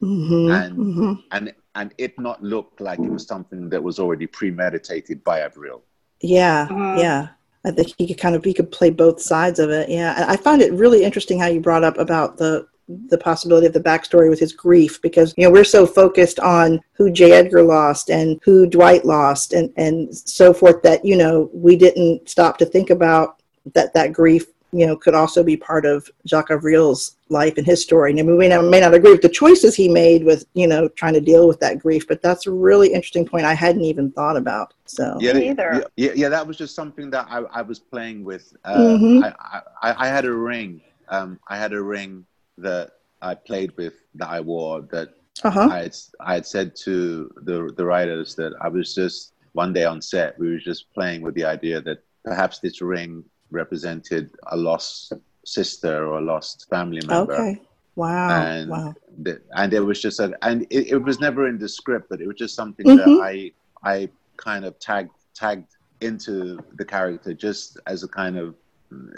hmm 0.00 0.48
And- 0.50 0.74
hmm 0.76 1.12
and 1.32 1.52
and 1.74 1.88
it 1.98 2.18
not 2.18 2.42
look 2.42 2.68
like 2.80 2.98
it 2.98 3.10
was 3.16 3.26
something 3.26 3.68
that 3.72 3.82
was 3.82 3.98
already 3.98 4.26
premeditated 4.26 5.22
by 5.24 5.40
avril 5.40 5.82
Yeah. 6.20 6.68
Mhm. 6.70 6.98
Yeah. 7.04 7.22
I 7.66 7.70
think 7.72 7.88
he 7.98 8.06
could 8.08 8.20
kind 8.24 8.34
of 8.36 8.42
he 8.44 8.54
could 8.58 8.70
play 8.78 8.90
both 8.90 9.20
sides 9.20 9.58
of 9.64 9.68
it. 9.70 9.86
Yeah. 9.90 10.24
I 10.34 10.36
find 10.46 10.62
it 10.62 10.72
really 10.82 11.00
interesting 11.08 11.36
how 11.42 11.48
you 11.54 11.60
brought 11.60 11.84
up 11.88 11.98
about 12.06 12.30
the 12.38 12.66
the 12.88 13.18
possibility 13.18 13.66
of 13.66 13.72
the 13.72 13.80
backstory 13.80 14.30
with 14.30 14.38
his 14.38 14.52
grief 14.52 15.00
because 15.02 15.34
you 15.36 15.44
know 15.44 15.50
we're 15.50 15.64
so 15.64 15.86
focused 15.86 16.38
on 16.40 16.80
who 16.92 17.10
J. 17.10 17.32
Edgar 17.32 17.62
lost 17.62 18.10
and 18.10 18.40
who 18.44 18.66
Dwight 18.66 19.04
lost 19.04 19.52
and 19.52 19.72
and 19.76 20.14
so 20.16 20.54
forth 20.54 20.82
that 20.82 21.04
you 21.04 21.16
know 21.16 21.50
we 21.52 21.76
didn't 21.76 22.28
stop 22.28 22.58
to 22.58 22.66
think 22.66 22.90
about 22.90 23.42
that 23.74 23.92
that 23.94 24.12
grief 24.12 24.46
you 24.72 24.86
know 24.86 24.96
could 24.96 25.14
also 25.14 25.42
be 25.42 25.56
part 25.56 25.84
of 25.84 26.08
Jacques 26.28 26.50
Avril's 26.50 27.16
life 27.28 27.58
and 27.58 27.66
his 27.66 27.82
story. 27.82 28.16
And 28.16 28.28
we 28.28 28.36
may 28.36 28.48
not, 28.48 28.64
may 28.66 28.78
not 28.80 28.94
agree 28.94 29.10
with 29.10 29.22
the 29.22 29.28
choices 29.28 29.74
he 29.74 29.88
made 29.88 30.22
with 30.24 30.44
you 30.54 30.68
know 30.68 30.86
trying 30.90 31.14
to 31.14 31.20
deal 31.20 31.48
with 31.48 31.58
that 31.60 31.80
grief, 31.80 32.06
but 32.06 32.22
that's 32.22 32.46
a 32.46 32.52
really 32.52 32.92
interesting 32.92 33.26
point 33.26 33.46
I 33.46 33.54
hadn't 33.54 33.82
even 33.82 34.12
thought 34.12 34.36
about. 34.36 34.74
So 34.84 35.18
yeah, 35.20 35.32
Me 35.32 35.50
either. 35.50 35.88
yeah, 35.96 36.06
yeah, 36.06 36.12
yeah, 36.14 36.28
that 36.28 36.46
was 36.46 36.56
just 36.56 36.76
something 36.76 37.10
that 37.10 37.26
I, 37.28 37.38
I 37.52 37.62
was 37.62 37.80
playing 37.80 38.22
with. 38.22 38.54
Uh, 38.64 38.76
Mhm. 38.76 39.24
I, 39.24 39.62
I, 39.82 40.06
I 40.06 40.08
had 40.08 40.24
a 40.24 40.32
ring. 40.32 40.80
Um, 41.08 41.38
I 41.48 41.56
had 41.56 41.72
a 41.72 41.82
ring 41.82 42.24
that 42.58 42.92
I 43.22 43.34
played 43.34 43.76
with 43.76 43.94
that 44.14 44.28
I 44.28 44.40
wore 44.40 44.82
that 44.92 45.08
uh 45.44 45.50
huh. 45.50 45.68
I 45.70 45.78
had, 45.84 45.96
I 46.20 46.34
had 46.34 46.46
said 46.46 46.74
to 46.84 47.30
the 47.42 47.72
the 47.76 47.84
writers 47.84 48.34
that 48.36 48.52
I 48.60 48.68
was 48.68 48.94
just 48.94 49.32
one 49.52 49.72
day 49.72 49.84
on 49.84 50.00
set 50.02 50.38
we 50.38 50.50
were 50.50 50.58
just 50.58 50.92
playing 50.94 51.22
with 51.22 51.34
the 51.34 51.44
idea 51.44 51.80
that 51.82 51.98
perhaps 52.24 52.58
this 52.60 52.80
ring 52.80 53.24
represented 53.50 54.30
a 54.48 54.56
lost 54.56 55.12
sister 55.44 56.06
or 56.06 56.18
a 56.18 56.20
lost 56.20 56.66
family 56.68 57.00
member. 57.06 57.34
Okay. 57.34 57.60
Wow. 57.94 58.28
And 58.28 58.70
wow. 58.70 58.94
the, 59.22 59.40
and 59.54 59.72
it 59.72 59.80
was 59.80 60.02
just 60.02 60.20
a, 60.20 60.34
and 60.42 60.62
it, 60.70 60.88
it 60.88 61.02
was 61.02 61.18
never 61.20 61.46
in 61.48 61.58
the 61.58 61.68
script, 61.68 62.08
but 62.10 62.20
it 62.20 62.26
was 62.26 62.36
just 62.36 62.54
something 62.54 62.84
Mhm. 62.84 62.96
that 62.98 63.08
I 63.22 63.52
I 63.94 64.08
kind 64.36 64.64
of 64.66 64.78
tagged 64.78 65.12
tagged 65.34 65.70
into 66.00 66.58
the 66.74 66.84
character 66.84 67.32
just 67.32 67.78
as 67.86 68.02
a 68.02 68.08
kind 68.08 68.36
of 68.36 68.54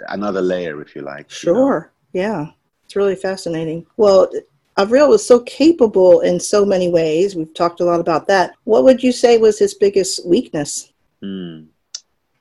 another 0.09 0.41
layer, 0.43 0.81
if 0.81 0.95
you 0.95 1.03
like. 1.03 1.27
you 1.43 1.53
know? 1.53 1.59
Sure. 1.59 1.93
Yeah. 2.13 2.51
It's 2.89 2.97
really 2.97 3.17
fascinating. 3.17 3.85
Well, 3.99 4.31
Avril 4.79 5.11
was 5.11 5.27
so 5.27 5.41
capable 5.41 6.21
in 6.21 6.41
so 6.41 6.65
many 6.65 6.89
ways. 6.91 7.37
We've 7.37 7.53
talked 7.53 7.81
a 7.81 7.85
lot 7.85 8.01
about 8.01 8.27
that. 8.29 8.55
What 8.65 8.83
would 8.85 9.03
you 9.03 9.13
say 9.13 9.37
was 9.37 9.59
his 9.59 9.75
biggest 9.75 10.27
weakness? 10.27 10.91
Hmm. 11.23 11.65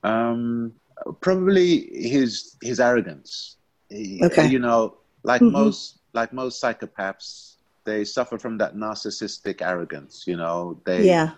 Um, 0.02 0.72
probably 1.20 1.90
his 1.92 2.56
his 2.62 2.80
arrogance. 2.80 3.56
Okay. 3.92 4.46
You 4.48 4.58
know, 4.58 4.94
like 5.22 5.42
Mhm. 5.42 5.52
most 5.52 5.98
like 6.14 6.32
most 6.32 6.62
psychopaths, 6.62 7.56
they 7.84 8.04
suffer 8.04 8.38
from 8.38 8.56
that 8.56 8.74
narcissistic 8.74 9.60
arrogance. 9.60 10.24
You 10.26 10.38
know, 10.38 10.80
they 10.86 11.04
Yeah. 11.08 11.32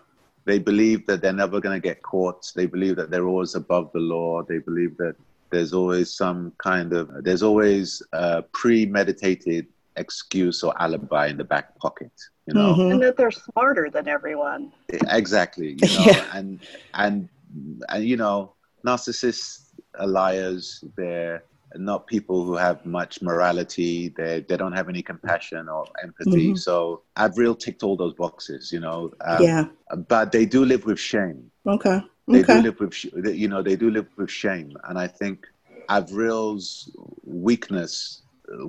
they 0.44 0.60
believe 0.60 1.04
that 1.06 1.20
they're 1.20 1.32
never 1.44 1.58
going 1.60 1.74
to 1.74 1.82
get 1.88 2.00
caught. 2.02 2.46
They 2.54 2.66
believe 2.66 2.94
that 2.94 3.10
they're 3.10 3.26
always 3.26 3.56
above 3.56 3.90
the 3.92 3.98
law. 4.14 4.44
They 4.44 4.58
believe 4.58 4.96
that 4.98 5.16
there's 5.50 5.72
always 5.72 6.14
some 6.16 6.52
kind 6.58 6.92
of 6.92 7.08
there's 7.24 7.42
always 7.42 8.02
a 8.12 8.42
premeditated 8.52 9.66
excuse 9.96 10.62
or 10.62 10.72
alibi 10.80 11.26
in 11.26 11.36
the 11.36 11.44
back 11.44 11.76
pocket. 11.78 12.12
You 12.46 12.54
know, 12.54 12.74
Mhm. 12.74 12.92
And 12.92 13.02
that 13.02 13.16
they're 13.16 13.30
smarter 13.30 13.90
than 13.90 14.06
everyone. 14.08 14.72
exactly 15.22 15.68
you 15.82 15.88
know 15.96 16.04
Yeah. 16.06 16.36
and 16.38 16.48
and 16.94 17.28
and 17.92 18.04
you 18.04 18.16
know 18.16 18.54
narcissists 18.86 19.70
are 19.98 20.06
liars 20.06 20.82
they're 20.96 21.42
not 21.76 22.06
people 22.08 22.38
who 22.46 22.54
have 22.66 22.84
much 22.84 23.22
morality 23.22 24.12
they 24.18 24.44
they 24.48 24.56
don't 24.56 24.72
have 24.80 24.88
any 24.88 25.02
compassion 25.12 25.68
or 25.68 25.84
empathy 26.02 26.48
Mhm. 26.52 26.58
so 26.66 27.02
avril 27.16 27.54
ticked 27.64 27.82
all 27.86 27.96
those 27.96 28.14
boxes 28.24 28.72
you 28.74 28.80
know 28.86 28.98
um, 29.30 29.42
yeah. 29.48 29.64
but 30.08 30.32
they 30.32 30.44
do 30.56 30.64
live 30.64 30.84
with 30.90 30.98
shame 31.12 31.40
Okay. 31.76 31.98
They 32.30 32.42
Okay. 32.42 32.54
do 32.54 32.60
live 32.60 32.78
with 32.80 32.94
sh- 32.94 33.06
you 33.34 33.48
know 33.48 33.62
they 33.62 33.76
do 33.76 33.90
live 33.90 34.08
with 34.18 34.30
shame 34.30 34.76
and 34.88 34.98
i 34.98 35.06
think 35.06 35.46
avril's 35.88 36.90
weakness 37.24 38.22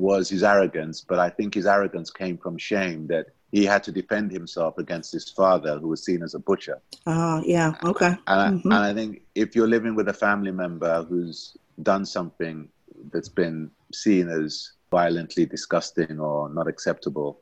was 0.07 0.29
his 0.29 0.43
arrogance 0.43 1.01
but 1.07 1.19
i 1.19 1.29
think 1.29 1.53
his 1.55 1.65
arrogance 1.65 2.09
came 2.11 2.37
from 2.37 2.57
shame 2.57 3.07
that 3.07 3.25
he 3.51 3.65
had 3.65 3.83
to 3.83 3.91
defend 3.91 4.31
himself 4.31 4.77
against 4.77 5.11
his 5.13 5.29
father 5.29 5.77
who 5.79 5.89
was 5.89 6.03
seen 6.05 6.21
as 6.23 6.33
a 6.35 6.39
butcher 6.39 6.77
Ah, 7.05 7.41
yeah. 7.45 7.73
Okay. 7.83 8.15
and, 8.27 8.41
I, 8.41 8.47
Mhm. 8.49 8.63
and 8.65 8.83
I 8.89 8.93
think 8.93 9.21
if 9.35 9.55
you're 9.55 9.67
living 9.67 9.95
with 9.95 10.07
a 10.09 10.13
family 10.13 10.51
member 10.51 11.03
who's 11.03 11.55
done 11.81 12.05
something 12.05 12.69
that's 13.11 13.29
been 13.29 13.71
seen 13.93 14.29
as 14.29 14.71
violently 14.91 15.45
disgusting 15.45 16.19
or 16.19 16.49
not 16.49 16.67
acceptable, 16.67 17.41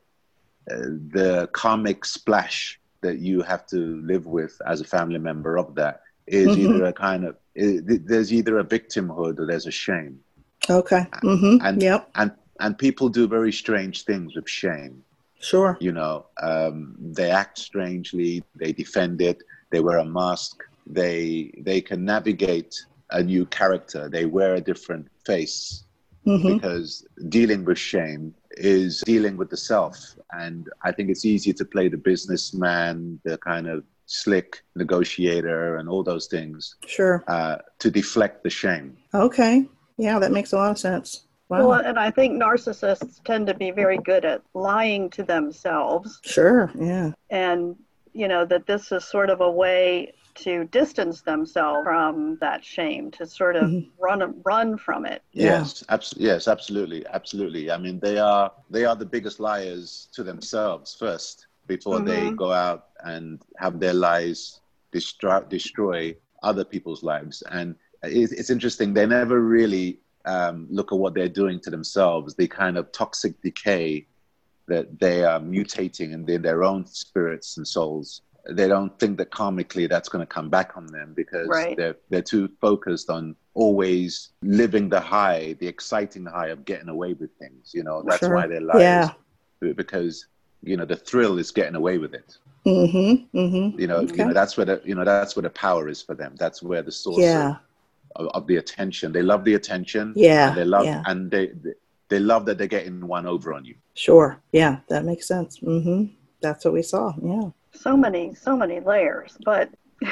uh, 0.70 0.76
the 1.12 1.48
karmic 1.52 2.04
splash 2.04 2.80
that 3.02 3.18
you 3.18 3.42
have 3.42 3.66
to 3.68 4.00
live 4.04 4.26
with 4.26 4.56
as 4.66 4.80
a 4.80 4.84
family 4.84 5.18
member 5.18 5.58
of 5.58 5.74
that 5.74 6.00
is 6.26 6.48
Mhm. 6.48 6.58
either 6.58 6.84
a 6.84 6.92
kind 6.92 7.24
of 7.24 7.36
i 7.56 7.80
there's 8.10 8.32
either 8.32 8.58
a 8.58 8.64
victimhood 8.64 9.38
or 9.38 9.46
there's 9.46 9.66
a 9.66 9.70
shame, 9.86 10.20
Okay. 10.68 11.04
Mm-hmm. 11.22 11.56
and 11.66 11.82
Yep. 11.82 12.10
and 12.14 12.30
and 12.60 12.78
people 12.78 13.08
do 13.08 13.26
very 13.26 13.52
strange 13.52 14.04
things 14.04 14.34
with 14.36 14.48
shame. 14.48 15.02
Sure. 15.42 15.78
you 15.80 15.90
know 15.92 16.26
um, 16.42 16.94
they 17.18 17.30
act 17.30 17.56
strangely 17.58 18.44
they 18.62 18.72
defend 18.72 19.22
it 19.22 19.38
they 19.70 19.80
wear 19.80 19.96
a 19.98 20.04
mask 20.04 20.54
they 20.86 21.50
they 21.68 21.80
can 21.80 22.04
navigate 22.04 22.72
a 23.18 23.22
new 23.22 23.44
character 23.46 24.02
they 24.16 24.26
wear 24.26 24.54
a 24.56 24.60
different 24.60 25.06
face 25.30 25.84
Mm-hmm. 26.26 26.48
because 26.56 27.06
dealing 27.30 27.64
with 27.64 27.78
shame 27.78 28.34
is 28.76 29.00
dealing 29.06 29.38
with 29.38 29.48
the 29.48 29.56
self 29.56 29.96
and 30.42 30.68
i 30.88 30.92
think 30.92 31.08
it's 31.08 31.24
easy 31.24 31.52
to 31.60 31.64
play 31.64 31.88
the 31.88 31.96
businessman 31.96 33.18
the 33.24 33.38
kind 33.38 33.66
of 33.74 33.78
slick 34.20 34.62
negotiator 34.74 35.76
and 35.76 35.88
all 35.88 36.02
those 36.02 36.26
things 36.26 36.74
Sure. 36.86 37.22
uh, 37.28 37.56
to 37.78 37.90
deflect 37.90 38.42
the 38.42 38.50
shame 38.50 38.96
Okay. 39.14 39.66
Yeah, 39.96 40.18
that 40.18 40.32
makes 40.32 40.52
a 40.52 40.56
lot 40.56 40.70
of 40.70 40.78
sense. 40.78 41.26
Wow. 41.50 41.68
Well, 41.68 41.80
and 41.84 41.98
I 41.98 42.10
think 42.10 42.40
narcissists 42.42 43.22
tend 43.24 43.46
to 43.48 43.54
be 43.54 43.70
very 43.70 43.98
good 43.98 44.24
at 44.24 44.40
lying 44.54 45.10
to 45.10 45.22
themselves. 45.22 46.18
sure. 46.22 46.70
Yeah. 46.74 47.10
And, 47.28 47.76
you 48.14 48.26
know, 48.26 48.44
that 48.46 48.66
this 48.66 48.92
is 48.92 49.04
sort 49.04 49.28
of 49.30 49.40
a 49.42 49.50
way 49.50 50.14
to 50.36 50.64
distance 50.66 51.20
themselves 51.20 51.84
from 51.84 52.38
that 52.40 52.64
shame, 52.64 53.10
to 53.10 53.26
sort 53.26 53.56
of 53.56 53.64
Mhm. 53.68 53.90
run 53.98 54.20
run 54.44 54.78
from 54.78 55.04
it. 55.04 55.20
Yeah. 55.32 55.58
Yes, 55.58 55.84
abs- 55.90 56.14
yes, 56.16 56.48
absolutely, 56.48 57.04
absolutely. 57.08 57.70
I 57.70 57.76
mean, 57.76 57.98
they 58.00 58.16
are 58.18 58.50
they 58.70 58.84
are 58.86 58.96
the 58.96 59.04
biggest 59.16 59.38
liars 59.38 60.08
to 60.14 60.22
themselves 60.22 60.94
first 60.94 61.46
before 61.66 62.00
they 62.00 62.30
Mhm. 62.30 62.36
go 62.36 62.52
out 62.52 62.86
and 63.04 63.40
have 63.58 63.80
their 63.80 63.94
lives 63.94 64.60
destroy 64.92 65.40
destroy 65.40 66.14
other 66.42 66.64
people's 66.64 67.02
lives. 67.02 67.42
And 67.50 67.74
it's, 68.02 68.32
it's 68.32 68.50
interesting; 68.50 68.94
they 68.94 69.06
never 69.06 69.40
really 69.40 70.00
um, 70.24 70.66
look 70.70 70.92
at 70.92 70.98
what 70.98 71.14
they're 71.14 71.28
doing 71.28 71.60
to 71.60 71.70
themselves. 71.70 72.34
The 72.34 72.48
kind 72.48 72.76
of 72.76 72.90
toxic 72.92 73.40
decay 73.42 74.06
that 74.68 75.00
they 75.00 75.24
are 75.24 75.40
mutating 75.40 76.12
in 76.12 76.24
their, 76.24 76.38
their 76.38 76.62
own 76.64 76.86
spirits 76.86 77.56
and 77.56 77.66
souls. 77.66 78.22
They 78.48 78.68
don't 78.68 78.96
think 78.98 79.18
that 79.18 79.30
karmically 79.30 79.88
that's 79.88 80.08
going 80.08 80.22
to 80.22 80.26
come 80.32 80.48
back 80.48 80.76
on 80.76 80.86
them 80.86 81.12
because 81.14 81.48
Right. 81.48 81.76
they're 81.76 81.96
they're 82.08 82.22
too 82.22 82.48
focused 82.60 83.10
on 83.10 83.36
always 83.54 84.30
living 84.42 84.88
the 84.88 85.00
high, 85.00 85.54
the 85.60 85.66
exciting 85.66 86.24
high 86.24 86.48
of 86.48 86.64
getting 86.64 86.88
away 86.88 87.12
with 87.14 87.30
things. 87.38 87.72
You 87.74 87.82
know, 87.82 88.02
that's 88.06 88.20
Sure. 88.20 88.34
why 88.34 88.46
they're 88.46 88.60
liars. 88.62 89.10
Yeah. 89.62 89.72
Because 89.74 90.26
you 90.62 90.76
know 90.76 90.86
the 90.86 90.96
thrill 90.96 91.38
is 91.38 91.50
getting 91.50 91.74
away 91.74 91.98
with 91.98 92.14
it. 92.14 92.38
Mm-hmm. 92.66 93.36
Mm-hmm. 93.38 93.80
You 93.80 93.86
know, 93.86 93.96
Okay. 93.98 94.16
you 94.18 94.24
know 94.26 94.32
that's 94.34 94.56
where 94.56 94.66
the 94.66 94.82
you 94.84 94.94
know 94.94 95.04
that's 95.04 95.34
where 95.36 95.42
the 95.42 95.50
power 95.50 95.88
is 95.88 96.02
for 96.02 96.14
them. 96.14 96.34
That's 96.38 96.62
where 96.62 96.82
the 96.82 96.92
source 96.92 97.18
Yeah. 97.18 97.56
of, 98.16 98.26
of 98.28 98.46
the 98.46 98.56
attention. 98.56 99.12
They 99.12 99.22
love 99.22 99.44
the 99.44 99.54
attention. 99.54 100.12
Yeah. 100.16 100.48
And 100.48 100.56
they 100.58 100.64
love 100.64 100.84
yeah. 100.84 101.02
and 101.06 101.30
they 101.30 101.52
they 102.08 102.18
love 102.18 102.44
that 102.46 102.58
they're 102.58 102.66
getting 102.66 103.06
one 103.06 103.26
over 103.26 103.54
on 103.54 103.64
you. 103.64 103.76
Sure. 103.94 104.38
Yeah, 104.52 104.78
that 104.88 105.04
makes 105.04 105.26
sense. 105.26 105.60
Mm-hmm. 105.60 106.12
That's 106.42 106.64
what 106.64 106.74
we 106.74 106.82
saw. 106.82 107.12
Yeah. 107.22 107.50
so 107.72 107.96
many, 107.96 108.34
so 108.34 108.56
many 108.56 108.80
layers. 108.80 109.38
But 109.44 109.70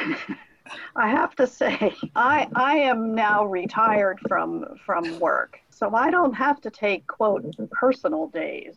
I 0.97 1.09
have 1.09 1.35
to 1.37 1.47
say, 1.47 1.95
I 2.15 2.49
I 2.55 2.75
am 2.77 3.15
now 3.15 3.45
retired 3.45 4.19
from 4.29 4.65
from 4.87 5.19
work, 5.19 5.59
so 5.71 5.95
I 5.95 6.11
don't 6.11 6.35
have 6.35 6.61
to 6.63 6.71
take 6.71 7.07
quote 7.07 7.45
personal 7.73 8.29
days. 8.29 8.75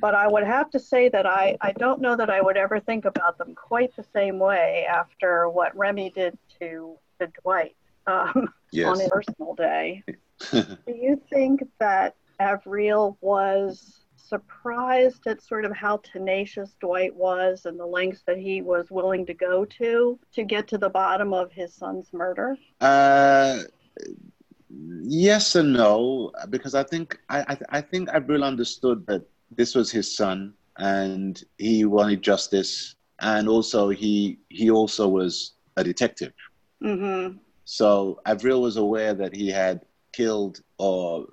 But 0.00 0.14
I 0.14 0.26
would 0.28 0.44
have 0.44 0.70
to 0.70 0.78
say 0.78 1.08
that 1.08 1.26
I, 1.26 1.56
I 1.60 1.72
don't 1.72 2.00
know 2.00 2.16
that 2.16 2.28
I 2.28 2.40
would 2.40 2.56
ever 2.56 2.80
think 2.80 3.04
about 3.04 3.38
them 3.38 3.54
quite 3.54 3.94
the 3.96 4.04
same 4.14 4.38
way 4.38 4.86
after 4.88 5.48
what 5.48 5.76
Remy 5.76 6.10
did 6.10 6.38
to, 6.60 6.98
to 7.18 7.28
Dwight 7.42 7.76
um, 8.06 8.52
yes. 8.70 8.88
on 8.88 9.00
his 9.00 9.08
personal 9.08 9.54
day. 9.54 10.02
Do 10.50 10.76
you 10.86 11.20
think 11.30 11.62
that 11.80 12.14
Avril 12.38 13.16
was 13.20 14.06
surprised 14.16 15.26
at 15.26 15.42
sort 15.42 15.64
of 15.64 15.72
how 15.72 15.98
tenacious 15.98 16.76
Dwight 16.80 17.14
was 17.14 17.64
and 17.64 17.78
the 17.78 17.86
lengths 17.86 18.22
that 18.26 18.38
he 18.38 18.60
was 18.60 18.90
willing 18.90 19.24
to 19.26 19.34
go 19.34 19.64
to 19.64 20.18
to 20.32 20.44
get 20.44 20.68
to 20.68 20.78
the 20.78 20.90
bottom 20.90 21.32
of 21.32 21.52
his 21.52 21.72
son's 21.72 22.12
murder? 22.12 22.56
Uh, 22.80 23.60
yes 25.02 25.54
and 25.54 25.72
no, 25.72 26.32
because 26.50 26.74
I 26.74 26.82
think 26.82 27.18
I, 27.28 27.40
I, 27.40 27.58
I 27.70 27.80
think 27.80 28.08
Avril 28.10 28.44
understood 28.44 29.06
that 29.06 29.24
this 29.50 29.74
was 29.74 29.90
his 29.90 30.16
son 30.16 30.54
and 30.78 31.42
he 31.58 31.84
wanted 31.84 32.22
justice, 32.22 32.94
and 33.20 33.48
also 33.48 33.88
he 33.88 34.38
he 34.48 34.70
also 34.70 35.08
was 35.08 35.52
a 35.76 35.84
detective. 35.84 36.32
Mm-hmm. 36.82 37.38
So 37.64 38.20
Avril 38.26 38.62
was 38.62 38.76
aware 38.76 39.14
that 39.14 39.34
he 39.34 39.48
had 39.48 39.80
killed 40.12 40.60
or 40.78 41.26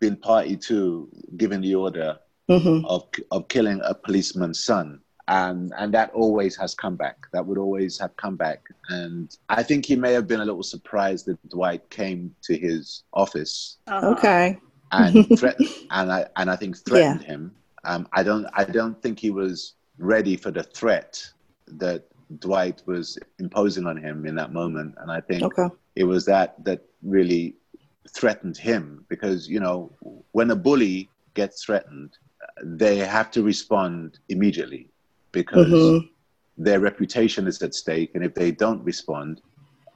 been 0.00 0.16
party 0.16 0.56
to 0.56 1.08
giving 1.36 1.60
the 1.60 1.74
order 1.74 2.18
mm-hmm. 2.48 2.84
of 2.86 3.08
of 3.30 3.48
killing 3.48 3.80
a 3.84 3.94
policeman's 3.94 4.64
son. 4.64 5.00
And 5.28 5.72
and 5.78 5.94
that 5.94 6.10
always 6.12 6.56
has 6.56 6.74
come 6.74 6.96
back. 6.96 7.16
That 7.32 7.46
would 7.46 7.58
always 7.58 7.98
have 7.98 8.14
come 8.16 8.36
back. 8.36 8.60
And 8.88 9.34
I 9.48 9.62
think 9.62 9.86
he 9.86 9.96
may 9.96 10.12
have 10.12 10.26
been 10.26 10.40
a 10.40 10.44
little 10.44 10.64
surprised 10.64 11.26
that 11.26 11.38
Dwight 11.48 11.88
came 11.90 12.34
to 12.42 12.56
his 12.56 13.04
office. 13.14 13.78
Uh-huh. 13.86 14.10
Okay. 14.10 14.58
And 14.92 15.26
threatened, 15.38 15.68
and 15.90 16.12
I 16.12 16.26
and 16.36 16.50
I 16.50 16.56
think 16.56 16.76
threatened 16.76 17.22
yeah. 17.22 17.26
him. 17.26 17.52
Um, 17.84 18.06
I 18.12 18.22
don't 18.22 18.46
I 18.54 18.64
don't 18.64 19.00
think 19.02 19.18
he 19.18 19.30
was 19.30 19.74
ready 19.98 20.36
for 20.36 20.50
the 20.50 20.62
threat 20.62 21.26
that 21.66 22.04
Dwight 22.38 22.82
was 22.86 23.18
imposing 23.38 23.86
on 23.86 23.96
him 23.96 24.26
in 24.26 24.34
that 24.36 24.52
moment. 24.52 24.94
And 24.98 25.10
I 25.10 25.20
think 25.20 25.42
okay. 25.42 25.68
it 25.96 26.04
was 26.04 26.24
that 26.26 26.62
that 26.64 26.82
really 27.02 27.56
threatened 28.08 28.56
him 28.56 29.04
because 29.08 29.48
you 29.48 29.60
know 29.60 29.92
when 30.32 30.50
a 30.50 30.56
bully 30.56 31.08
gets 31.34 31.64
threatened, 31.64 32.16
they 32.62 32.98
have 32.98 33.30
to 33.30 33.42
respond 33.42 34.18
immediately 34.28 34.88
because 35.32 35.68
mm-hmm. 35.68 36.06
their 36.62 36.80
reputation 36.80 37.46
is 37.46 37.62
at 37.62 37.74
stake, 37.74 38.10
and 38.14 38.24
if 38.24 38.34
they 38.34 38.50
don't 38.50 38.82
respond, 38.84 39.40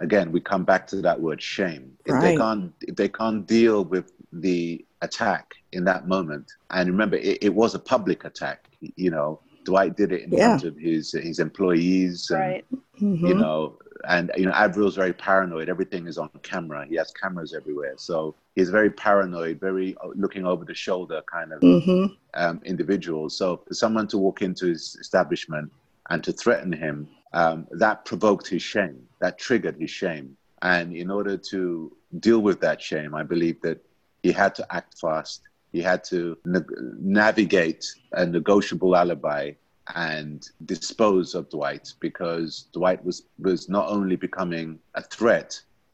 again 0.01 0.33
we 0.33 0.41
come 0.41 0.65
back 0.65 0.87
to 0.87 0.97
that 1.03 1.21
word 1.21 1.43
shame. 1.43 1.93
If 2.07 2.15
right. 2.15 2.23
they 2.23 2.37
can't 2.37 2.73
if 2.83 2.97
they 2.97 3.09
can't 3.09 3.47
deal 3.47 3.85
with 3.85 4.13
the 4.33 4.85
attack 5.03 5.55
in 5.73 5.85
that 5.85 6.09
moment, 6.09 6.53
and 6.71 6.89
remember 6.89 7.17
it, 7.17 7.39
it 7.43 7.55
was 7.55 7.75
a 7.75 7.79
public 7.79 8.25
attack, 8.25 8.69
you 8.81 9.11
know. 9.11 9.41
Dwight 9.65 9.97
did 9.97 10.13
it 10.13 10.23
in 10.23 10.33
yeah. 10.33 10.57
front 10.59 10.63
of 10.63 10.77
his 10.77 11.11
his 11.11 11.41
employees, 11.41 12.31
and 12.31 12.39
right. 12.39 12.65
mm-hmm. 13.01 13.27
you 13.27 13.35
know, 13.35 13.77
and 14.09 14.31
you 14.37 14.47
know 14.47 14.53
Avril's 14.53 14.95
very 14.95 15.13
paranoid. 15.13 15.69
Everything 15.69 16.07
is 16.07 16.19
on 16.19 16.31
camera. 16.45 16.87
He 16.87 16.95
has 16.95 17.11
cameras 17.11 17.53
everywhere, 17.53 17.95
so 17.97 18.37
he's 18.55 18.71
very 18.71 18.91
paranoid, 18.91 19.59
very 19.59 19.97
uh, 20.05 20.09
looking 20.15 20.47
over 20.47 20.65
the 20.65 20.75
shoulder 20.75 21.21
kind 21.31 21.53
of 21.53 21.61
mm-hmm. 21.61 22.07
um, 22.35 22.61
individual. 22.65 23.29
So 23.29 23.63
for 23.67 23.75
someone 23.75 24.07
to 24.09 24.19
walk 24.19 24.41
into 24.41 24.67
his 24.67 24.97
establishment 25.01 25.73
and 26.11 26.23
to 26.23 26.33
threaten 26.33 26.73
him, 26.73 27.09
um, 27.33 27.67
that 27.71 28.05
provoked 28.05 28.49
his 28.49 28.63
shame. 28.63 29.03
That 29.21 29.39
triggered 29.39 29.77
his 29.79 29.91
shame. 29.91 30.37
And 30.63 30.95
in 30.95 31.11
order 31.11 31.37
to 31.37 31.97
deal 32.21 32.41
with 32.41 32.61
that 32.61 32.81
shame, 32.81 33.15
I 33.15 33.23
believe 33.23 33.61
that 33.63 33.85
he 34.27 34.33
had 34.33 34.53
to 34.57 34.65
act 34.79 34.99
fast. 34.99 35.43
He 35.73 35.81
had 35.91 36.03
to 36.13 36.19
na- 36.45 36.77
navigate 37.23 37.85
a 38.13 38.27
negotiable 38.27 38.93
alibi 39.03 39.53
and 39.95 40.39
dispose 40.65 41.29
of 41.39 41.49
Dwight 41.49 41.87
because 42.01 42.51
Dwight 42.73 43.01
was, 43.05 43.17
was 43.39 43.69
not 43.69 43.87
only 43.97 44.17
becoming 44.17 44.69
a 44.95 45.03
threat, 45.17 45.51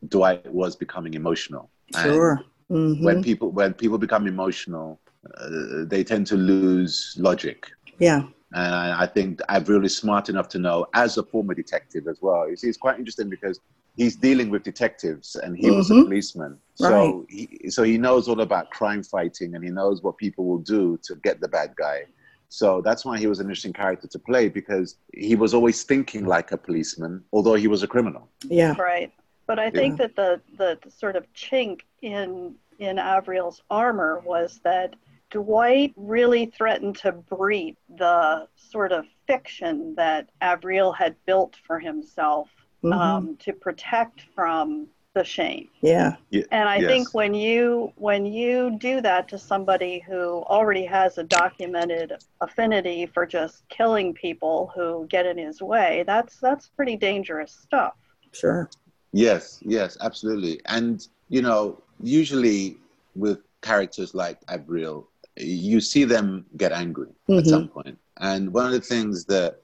Dwight 0.08 0.50
was 0.62 0.72
becoming 0.84 1.12
emotional. 1.22 1.64
Sure. 2.02 2.40
Mm-hmm. 2.70 3.04
When 3.04 3.22
people 3.22 3.48
when 3.50 3.74
people 3.74 3.98
become 3.98 4.26
emotional, 4.26 4.98
uh, 5.36 5.84
they 5.92 6.02
tend 6.02 6.26
to 6.28 6.36
lose 6.36 7.14
logic. 7.28 7.58
Yeah. 7.98 8.22
And 8.54 8.74
I, 8.74 9.02
I 9.04 9.06
think 9.06 9.40
I'm 9.52 9.64
really 9.64 9.90
smart 10.02 10.30
enough 10.32 10.48
to 10.54 10.58
know, 10.58 10.86
as 10.94 11.18
a 11.18 11.24
former 11.32 11.54
detective 11.62 12.04
as 12.12 12.18
well. 12.22 12.48
You 12.48 12.56
see, 12.56 12.68
it's 12.68 12.78
quite 12.86 12.98
interesting 12.98 13.28
because 13.36 13.60
he's 13.96 14.16
dealing 14.16 14.50
with 14.50 14.62
detectives 14.62 15.36
and 15.36 15.56
he 15.56 15.66
mm-hmm. 15.66 15.76
was 15.76 15.90
a 15.90 15.94
mm-hmm. 15.94 16.04
policeman. 16.04 16.58
So 16.74 16.90
right. 16.90 17.24
he, 17.28 17.70
so 17.70 17.82
he 17.82 17.98
knows 17.98 18.28
all 18.28 18.40
about 18.40 18.70
crime 18.70 19.02
fighting 19.02 19.54
and 19.54 19.62
he 19.62 19.70
knows 19.70 20.02
what 20.02 20.16
people 20.16 20.44
will 20.46 20.58
do 20.58 20.98
to 21.04 21.16
get 21.16 21.40
the 21.40 21.48
bad 21.48 21.74
guy. 21.76 22.06
So 22.48 22.82
that's 22.82 23.04
why 23.04 23.18
he 23.18 23.26
was 23.26 23.40
an 23.40 23.46
interesting 23.46 23.72
character 23.72 24.08
to 24.08 24.18
play 24.18 24.48
because 24.48 24.96
he 25.14 25.36
was 25.36 25.54
always 25.54 25.84
thinking 25.84 26.26
like 26.26 26.52
a 26.52 26.58
policeman, 26.58 27.24
although 27.32 27.54
he 27.54 27.66
was 27.66 27.82
a 27.82 27.88
criminal. 27.88 28.28
Yeah. 28.44 28.74
Right. 28.78 29.12
But 29.46 29.58
I 29.58 29.70
think 29.70 29.98
yeah. 29.98 30.06
that 30.06 30.16
the, 30.16 30.40
the, 30.56 30.78
the 30.82 30.90
sort 30.90 31.16
of 31.16 31.26
chink 31.34 31.80
in 32.00 32.54
in 32.78 32.98
Avril's 32.98 33.62
armor 33.70 34.20
was 34.24 34.60
that 34.64 34.96
Dwight 35.30 35.94
really 35.96 36.46
threatened 36.46 36.96
to 36.98 37.12
breed 37.12 37.76
the 37.96 38.48
sort 38.56 38.92
of 38.92 39.06
fiction 39.26 39.94
that 39.96 40.30
Avril 40.40 40.92
had 40.92 41.14
built 41.24 41.56
for 41.64 41.78
himself 41.78 42.50
mm-hmm. 42.82 42.92
um, 42.92 43.36
to 43.38 43.52
protect 43.52 44.22
from 44.34 44.88
the 45.14 45.24
shame. 45.24 45.68
Yeah. 45.82 46.16
And 46.50 46.68
I 46.68 46.76
yes. 46.78 46.90
think 46.90 47.14
when 47.14 47.34
you 47.34 47.92
when 47.96 48.24
you 48.24 48.76
do 48.78 49.00
that 49.02 49.28
to 49.28 49.38
somebody 49.38 49.98
who 50.06 50.42
already 50.44 50.84
has 50.86 51.18
a 51.18 51.22
documented 51.22 52.14
affinity 52.40 53.06
for 53.06 53.26
just 53.26 53.68
killing 53.68 54.14
people 54.14 54.72
who 54.74 55.06
get 55.10 55.26
in 55.26 55.36
his 55.36 55.60
way, 55.60 56.04
that's 56.06 56.38
that's 56.38 56.68
pretty 56.68 56.96
dangerous 56.96 57.52
stuff. 57.52 57.94
Sure. 58.32 58.70
Yes, 59.12 59.60
yes, 59.62 59.98
absolutely. 60.00 60.60
And 60.66 61.06
you 61.28 61.42
know, 61.42 61.82
usually 62.02 62.78
with 63.14 63.40
characters 63.60 64.14
like 64.14 64.38
Avril, 64.48 65.08
you 65.36 65.80
see 65.80 66.04
them 66.04 66.46
get 66.56 66.72
angry 66.72 67.08
mm-hmm. 67.28 67.38
at 67.38 67.46
some 67.46 67.68
point. 67.68 67.98
And 68.18 68.52
one 68.52 68.66
of 68.66 68.72
the 68.72 68.80
things 68.80 69.26
that 69.26 69.60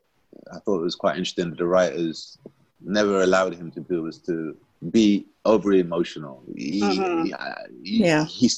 I 0.52 0.58
thought 0.58 0.82
was 0.82 0.94
quite 0.94 1.16
interesting 1.16 1.50
that 1.50 1.58
the 1.58 1.66
writers 1.66 2.38
never 2.80 3.22
allowed 3.22 3.54
him 3.54 3.70
to 3.72 3.80
do 3.80 4.02
was 4.02 4.18
to 4.18 4.56
be 4.90 5.26
over 5.44 5.72
emotional. 5.72 6.42
He, 6.56 6.80
mm-hmm. 6.80 7.24
he, 7.82 8.04
yeah. 8.04 8.24
He, 8.24 8.50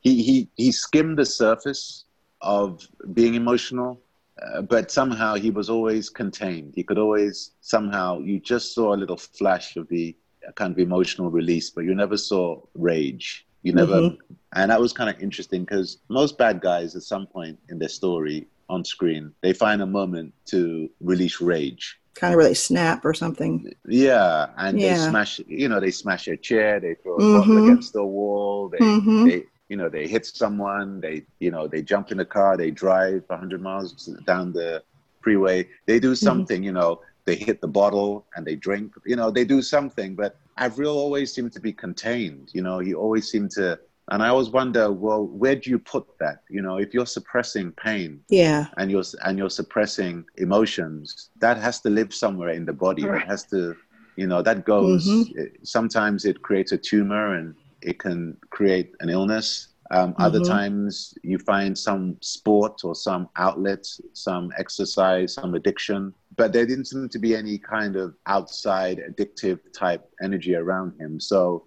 he, 0.00 0.22
he, 0.22 0.48
he 0.56 0.72
skimmed 0.72 1.18
the 1.18 1.26
surface 1.26 2.04
of 2.40 2.86
being 3.12 3.34
emotional, 3.34 4.00
uh, 4.40 4.62
but 4.62 4.90
somehow 4.90 5.34
he 5.34 5.50
was 5.50 5.68
always 5.68 6.08
contained. 6.08 6.72
He 6.74 6.82
could 6.82 6.98
always, 6.98 7.52
somehow, 7.60 8.20
you 8.20 8.40
just 8.40 8.74
saw 8.74 8.94
a 8.94 8.96
little 8.96 9.16
flash 9.16 9.76
of 9.76 9.88
the 9.88 10.16
kind 10.54 10.72
of 10.72 10.78
emotional 10.78 11.30
release, 11.30 11.70
but 11.70 11.84
you 11.84 11.94
never 11.94 12.16
saw 12.16 12.60
rage. 12.74 13.46
You 13.62 13.72
never, 13.72 14.00
mm-hmm. 14.00 14.34
and 14.54 14.70
that 14.70 14.80
was 14.80 14.92
kind 14.92 15.10
of 15.10 15.20
interesting 15.20 15.64
because 15.64 15.98
most 16.08 16.38
bad 16.38 16.60
guys 16.60 16.94
at 16.94 17.02
some 17.02 17.26
point 17.26 17.58
in 17.68 17.78
their 17.78 17.88
story 17.88 18.46
on 18.70 18.84
screen, 18.84 19.32
they 19.42 19.52
find 19.52 19.82
a 19.82 19.86
moment 19.86 20.32
to 20.46 20.88
release 21.00 21.40
rage. 21.40 21.98
Kind 22.18 22.34
of 22.34 22.38
where 22.38 22.48
they 22.48 22.54
snap 22.54 23.04
or 23.04 23.14
something. 23.14 23.72
Yeah, 23.86 24.48
and 24.56 24.80
yeah. 24.80 24.96
they 24.96 25.10
smash. 25.10 25.40
You 25.46 25.68
know, 25.68 25.78
they 25.78 25.92
smash 25.92 26.26
a 26.26 26.36
chair, 26.36 26.80
they 26.80 26.94
throw 26.94 27.14
a 27.14 27.20
mm-hmm. 27.20 27.38
bottle 27.38 27.64
against 27.64 27.92
the 27.92 28.04
wall, 28.04 28.68
they, 28.68 28.78
mm-hmm. 28.78 29.28
they, 29.28 29.44
you 29.68 29.76
know, 29.76 29.88
they 29.88 30.08
hit 30.08 30.26
someone, 30.26 31.00
they, 31.00 31.22
you 31.38 31.52
know, 31.52 31.68
they 31.68 31.80
jump 31.80 32.10
in 32.10 32.18
a 32.18 32.24
car, 32.24 32.56
they 32.56 32.72
drive 32.72 33.22
100 33.28 33.62
miles 33.62 33.92
down 34.26 34.52
the 34.52 34.82
freeway. 35.20 35.68
They 35.86 36.00
do 36.00 36.12
mm-hmm. 36.12 36.26
something, 36.26 36.62
you 36.62 36.72
know, 36.72 37.02
they 37.24 37.36
hit 37.36 37.60
the 37.60 37.68
bottle 37.68 38.26
and 38.34 38.46
they 38.46 38.56
drink. 38.56 38.94
You 39.04 39.16
know, 39.16 39.30
they 39.30 39.44
do 39.44 39.62
something, 39.62 40.14
but 40.14 40.36
Avril 40.56 40.96
always 40.96 41.32
seemed 41.32 41.52
to 41.52 41.60
be 41.60 41.72
contained. 41.72 42.50
You 42.52 42.62
know, 42.62 42.78
he 42.78 42.94
always 42.94 43.30
seemed 43.30 43.52
to, 43.52 43.78
and 44.10 44.22
I 44.22 44.28
always 44.28 44.50
wonder, 44.50 44.90
well, 44.90 45.26
where 45.26 45.56
do 45.56 45.70
you 45.70 45.78
put 45.78 46.06
that? 46.18 46.42
You 46.48 46.62
know, 46.62 46.78
if 46.78 46.94
you're 46.94 47.06
suppressing 47.06 47.72
pain, 47.72 48.20
yeah, 48.28 48.66
and 48.76 48.90
you're 48.90 49.04
and 49.24 49.38
you're 49.38 49.50
suppressing 49.50 50.24
emotions, 50.36 51.30
that 51.40 51.58
has 51.58 51.80
to 51.82 51.90
live 51.90 52.14
somewhere 52.14 52.50
in 52.50 52.64
the 52.64 52.72
body. 52.72 53.04
Right. 53.04 53.20
That 53.20 53.28
has 53.28 53.44
to, 53.46 53.76
you 54.16 54.26
know, 54.26 54.42
that 54.42 54.64
goes. 54.64 55.06
Mm-hmm. 55.06 55.42
sometimes 55.62 56.24
it 56.24 56.42
creates 56.42 56.72
a 56.72 56.78
tumor 56.78 57.34
and 57.34 57.54
it 57.82 57.98
can 57.98 58.36
create 58.50 58.94
an 59.00 59.10
illness. 59.10 59.68
Um, 59.90 60.12
mm-hmm. 60.12 60.22
Other 60.22 60.40
times 60.40 61.14
you 61.22 61.38
find 61.38 61.76
some 61.76 62.16
sport 62.20 62.84
or 62.84 62.94
some 62.94 63.28
outlet, 63.36 63.86
some 64.12 64.52
exercise, 64.58 65.34
some 65.34 65.54
addiction 65.54 66.14
but 66.38 66.52
there 66.52 66.64
didn't 66.64 66.84
seem 66.86 67.08
to 67.08 67.18
be 67.18 67.34
any 67.34 67.58
kind 67.58 67.96
of 67.96 68.14
outside 68.26 68.98
addictive 68.98 69.58
type 69.76 70.08
energy 70.22 70.54
around 70.54 70.98
him. 70.98 71.18
So 71.18 71.66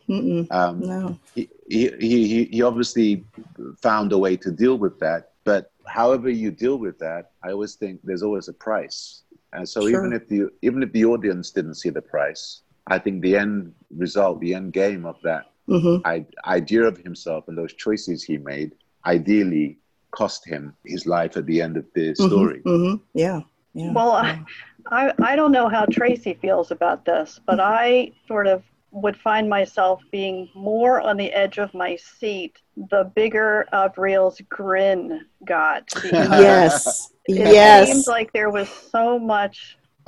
um, 0.50 0.80
no. 0.80 1.20
he, 1.36 1.50
he, 1.70 1.92
he, 2.00 2.46
he 2.46 2.62
obviously 2.64 3.26
found 3.82 4.14
a 4.14 4.18
way 4.18 4.38
to 4.38 4.50
deal 4.50 4.78
with 4.78 4.98
that. 5.00 5.34
But 5.44 5.72
however 5.86 6.30
you 6.30 6.52
deal 6.52 6.78
with 6.78 6.98
that, 7.00 7.32
I 7.44 7.52
always 7.52 7.76
think 7.76 8.00
there's 8.04 8.24
always 8.24 8.48
a 8.48 8.54
price. 8.54 9.24
And 9.52 9.68
so 9.68 9.82
sure. 9.82 9.90
even 9.90 10.14
if 10.14 10.30
the 10.30 10.48
even 10.62 10.82
if 10.82 10.94
the 10.94 11.04
audience 11.04 11.52
didn't 11.52 11.76
see 11.76 11.90
the 11.90 12.02
price, 12.02 12.62
I 12.88 12.98
think 12.98 13.22
the 13.22 13.36
end 13.36 13.74
result, 13.90 14.40
the 14.40 14.54
end 14.54 14.72
game 14.72 15.06
of 15.06 15.18
that 15.24 15.48
mm-hmm. 15.70 16.02
I, 16.06 16.26
idea 16.46 16.84
of 16.84 16.98
himself 16.98 17.48
and 17.48 17.58
those 17.58 17.74
choices 17.74 18.24
he 18.24 18.38
made, 18.38 18.74
ideally 19.06 19.80
cost 20.12 20.46
him 20.46 20.76
his 20.86 21.06
life 21.06 21.38
at 21.38 21.46
the 21.46 21.62
end 21.62 21.78
of 21.78 21.86
the 21.96 22.12
mm-hmm. 22.12 22.28
story. 22.28 22.62
Mm-hmm. 22.66 23.04
Yeah. 23.14 23.42
Yeah. 23.74 23.94
Well, 23.94 24.12
I, 24.12 24.44
I, 24.92 25.14
I 25.24 25.36
don't 25.36 25.54
know 25.54 25.70
how 25.70 25.86
Tracy 25.86 26.34
feels 26.34 26.72
about 26.72 27.06
this, 27.06 27.40
but 27.46 27.60
I 27.62 28.12
sort 28.28 28.48
of 28.48 28.64
would 28.92 29.16
find 29.16 29.50
myself 29.50 30.02
being 30.12 30.50
more 30.54 31.00
on 31.00 31.16
the 31.16 31.32
edge 31.32 31.58
of 31.58 31.74
my 31.74 31.96
seat 31.96 32.62
the 32.90 33.10
bigger 33.16 33.66
Avril's 33.74 34.42
grin 34.50 35.26
got. 35.46 35.90
yes. 36.04 37.12
It 37.26 37.38
yes. 37.38 37.88
seems 37.88 38.08
like 38.08 38.34
there 38.34 38.50
was 38.50 38.70
so 38.70 39.18
much 39.18 39.78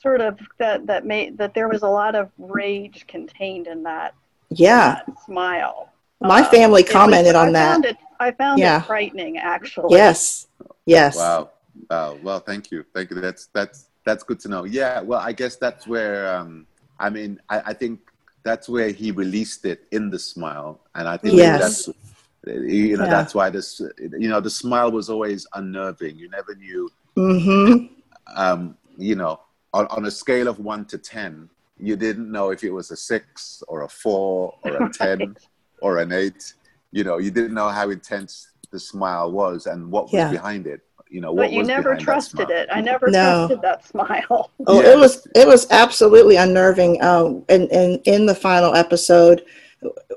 sort 0.00 0.20
of 0.20 0.38
that 0.58 0.86
that 0.86 1.06
made 1.06 1.38
that 1.38 1.54
there 1.54 1.68
was 1.68 1.82
a 1.82 1.88
lot 1.88 2.14
of 2.14 2.30
rage 2.38 3.06
contained 3.06 3.66
in 3.66 3.82
that. 3.84 4.14
Yeah. 4.50 5.00
Smile. 5.24 5.90
My 6.20 6.40
um, 6.40 6.50
family 6.50 6.82
commented 6.82 7.34
was, 7.34 7.42
on 7.42 7.48
I 7.48 7.52
that. 7.52 7.72
Found 7.72 7.84
it, 7.84 7.96
I 8.20 8.30
found 8.32 8.58
yeah. 8.58 8.78
it 8.78 8.86
frightening, 8.86 9.38
actually. 9.38 9.96
Yes. 9.96 10.46
Yes. 10.86 11.16
Wow. 11.16 11.50
Oh, 11.90 12.18
well, 12.22 12.40
thank 12.40 12.70
you. 12.70 12.84
Thank 12.94 13.10
you. 13.10 13.20
That's 13.20 13.46
that's 13.54 13.88
that's 14.04 14.24
good 14.24 14.40
to 14.40 14.48
know. 14.48 14.64
Yeah. 14.64 15.00
Well, 15.00 15.20
I 15.20 15.32
guess 15.32 15.56
that's 15.56 15.86
where 15.86 16.34
um, 16.34 16.66
I 16.98 17.10
mean, 17.10 17.40
I, 17.48 17.60
I 17.66 17.72
think 17.74 18.00
that's 18.42 18.68
where 18.68 18.90
he 18.90 19.10
released 19.10 19.64
it 19.64 19.86
in 19.92 20.10
the 20.10 20.18
smile, 20.18 20.80
and 20.94 21.08
I 21.08 21.16
think 21.16 21.34
yes. 21.34 21.86
that's 21.86 21.98
you 22.46 22.96
know 22.96 23.04
yeah. 23.04 23.10
that's 23.10 23.34
why 23.34 23.50
this 23.50 23.80
you 23.98 24.28
know 24.28 24.40
the 24.40 24.50
smile 24.50 24.90
was 24.90 25.10
always 25.10 25.46
unnerving. 25.54 26.18
You 26.18 26.28
never 26.30 26.54
knew. 26.54 26.90
Mm-hmm. 27.16 27.94
Um, 28.36 28.76
you 28.96 29.14
know, 29.14 29.40
on, 29.72 29.86
on 29.86 30.06
a 30.06 30.10
scale 30.10 30.48
of 30.48 30.58
one 30.58 30.84
to 30.86 30.98
ten, 30.98 31.48
you 31.78 31.96
didn't 31.96 32.30
know 32.30 32.50
if 32.50 32.64
it 32.64 32.70
was 32.70 32.90
a 32.90 32.96
six 32.96 33.62
or 33.68 33.82
a 33.82 33.88
four 33.88 34.54
or 34.62 34.76
a 34.76 34.90
ten 34.92 35.36
or 35.82 35.98
an 35.98 36.12
eight. 36.12 36.54
You 36.90 37.04
know, 37.04 37.18
you 37.18 37.30
didn't 37.30 37.54
know 37.54 37.68
how 37.68 37.90
intense 37.90 38.48
the 38.70 38.80
smile 38.80 39.30
was 39.32 39.66
and 39.66 39.90
what 39.90 40.04
was 40.04 40.14
yeah. 40.14 40.30
behind 40.30 40.66
it 40.66 40.82
you 41.10 41.20
know 41.20 41.34
but 41.34 41.52
you 41.52 41.62
never 41.62 41.96
trusted 41.96 42.50
it 42.50 42.68
i 42.72 42.80
never 42.80 43.08
no. 43.08 43.46
trusted 43.46 43.62
that 43.62 43.84
smile 43.84 44.50
oh 44.66 44.82
yeah. 44.82 44.92
it 44.92 44.98
was 44.98 45.26
it 45.34 45.46
was 45.46 45.66
absolutely 45.70 46.36
unnerving 46.36 47.02
um 47.02 47.44
and 47.48 47.70
and 47.70 48.00
in 48.04 48.26
the 48.26 48.34
final 48.34 48.74
episode 48.74 49.44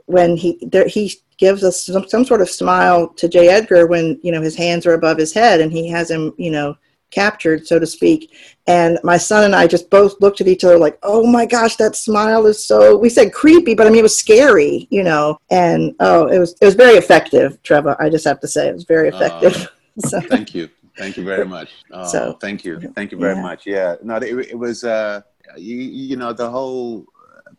when 0.05 0.35
he 0.35 0.59
there 0.61 0.87
he 0.87 1.13
gives 1.37 1.63
us 1.63 1.85
some, 1.85 2.07
some 2.07 2.25
sort 2.25 2.41
of 2.41 2.49
smile 2.49 3.07
to 3.07 3.27
j 3.27 3.47
edgar 3.47 3.87
when 3.87 4.19
you 4.21 4.31
know 4.31 4.41
his 4.41 4.55
hands 4.55 4.85
are 4.85 4.93
above 4.93 5.17
his 5.17 5.33
head 5.33 5.61
and 5.61 5.71
he 5.71 5.87
has 5.87 6.09
him 6.09 6.33
you 6.37 6.51
know 6.51 6.75
captured 7.11 7.67
so 7.67 7.77
to 7.77 7.85
speak 7.85 8.33
and 8.67 8.97
my 9.03 9.17
son 9.17 9.43
and 9.43 9.55
i 9.55 9.67
just 9.67 9.89
both 9.89 10.19
looked 10.21 10.41
at 10.41 10.47
each 10.47 10.63
other 10.63 10.77
like 10.77 10.97
oh 11.03 11.25
my 11.25 11.45
gosh 11.45 11.75
that 11.75 11.95
smile 11.95 12.45
is 12.45 12.65
so 12.65 12.97
we 12.97 13.09
said 13.09 13.33
creepy 13.33 13.75
but 13.75 13.85
i 13.85 13.89
mean 13.89 13.99
it 13.99 14.03
was 14.03 14.17
scary 14.17 14.87
you 14.89 15.03
know 15.03 15.37
and 15.49 15.93
oh 15.99 16.27
it 16.27 16.39
was 16.39 16.55
it 16.61 16.65
was 16.65 16.75
very 16.75 16.95
effective 16.95 17.61
Treva 17.63 17.95
i 17.99 18.09
just 18.09 18.25
have 18.25 18.39
to 18.39 18.47
say 18.47 18.67
it 18.67 18.73
was 18.73 18.85
very 18.85 19.09
effective 19.09 19.69
uh, 20.03 20.07
so. 20.07 20.21
thank 20.21 20.55
you 20.55 20.69
Thank 20.97 21.17
you 21.17 21.23
very 21.23 21.45
much. 21.45 21.69
Oh, 21.91 22.07
so 22.11 22.33
thank 22.33 22.63
you, 22.65 22.79
thank 22.95 23.11
you 23.11 23.17
very 23.17 23.35
yeah. 23.35 23.41
much. 23.41 23.65
Yeah, 23.65 23.95
no, 24.03 24.17
it, 24.17 24.51
it 24.51 24.57
was 24.57 24.83
uh, 24.83 25.21
you, 25.57 25.77
you 25.77 26.15
know 26.15 26.33
the 26.33 26.49
whole 26.49 27.05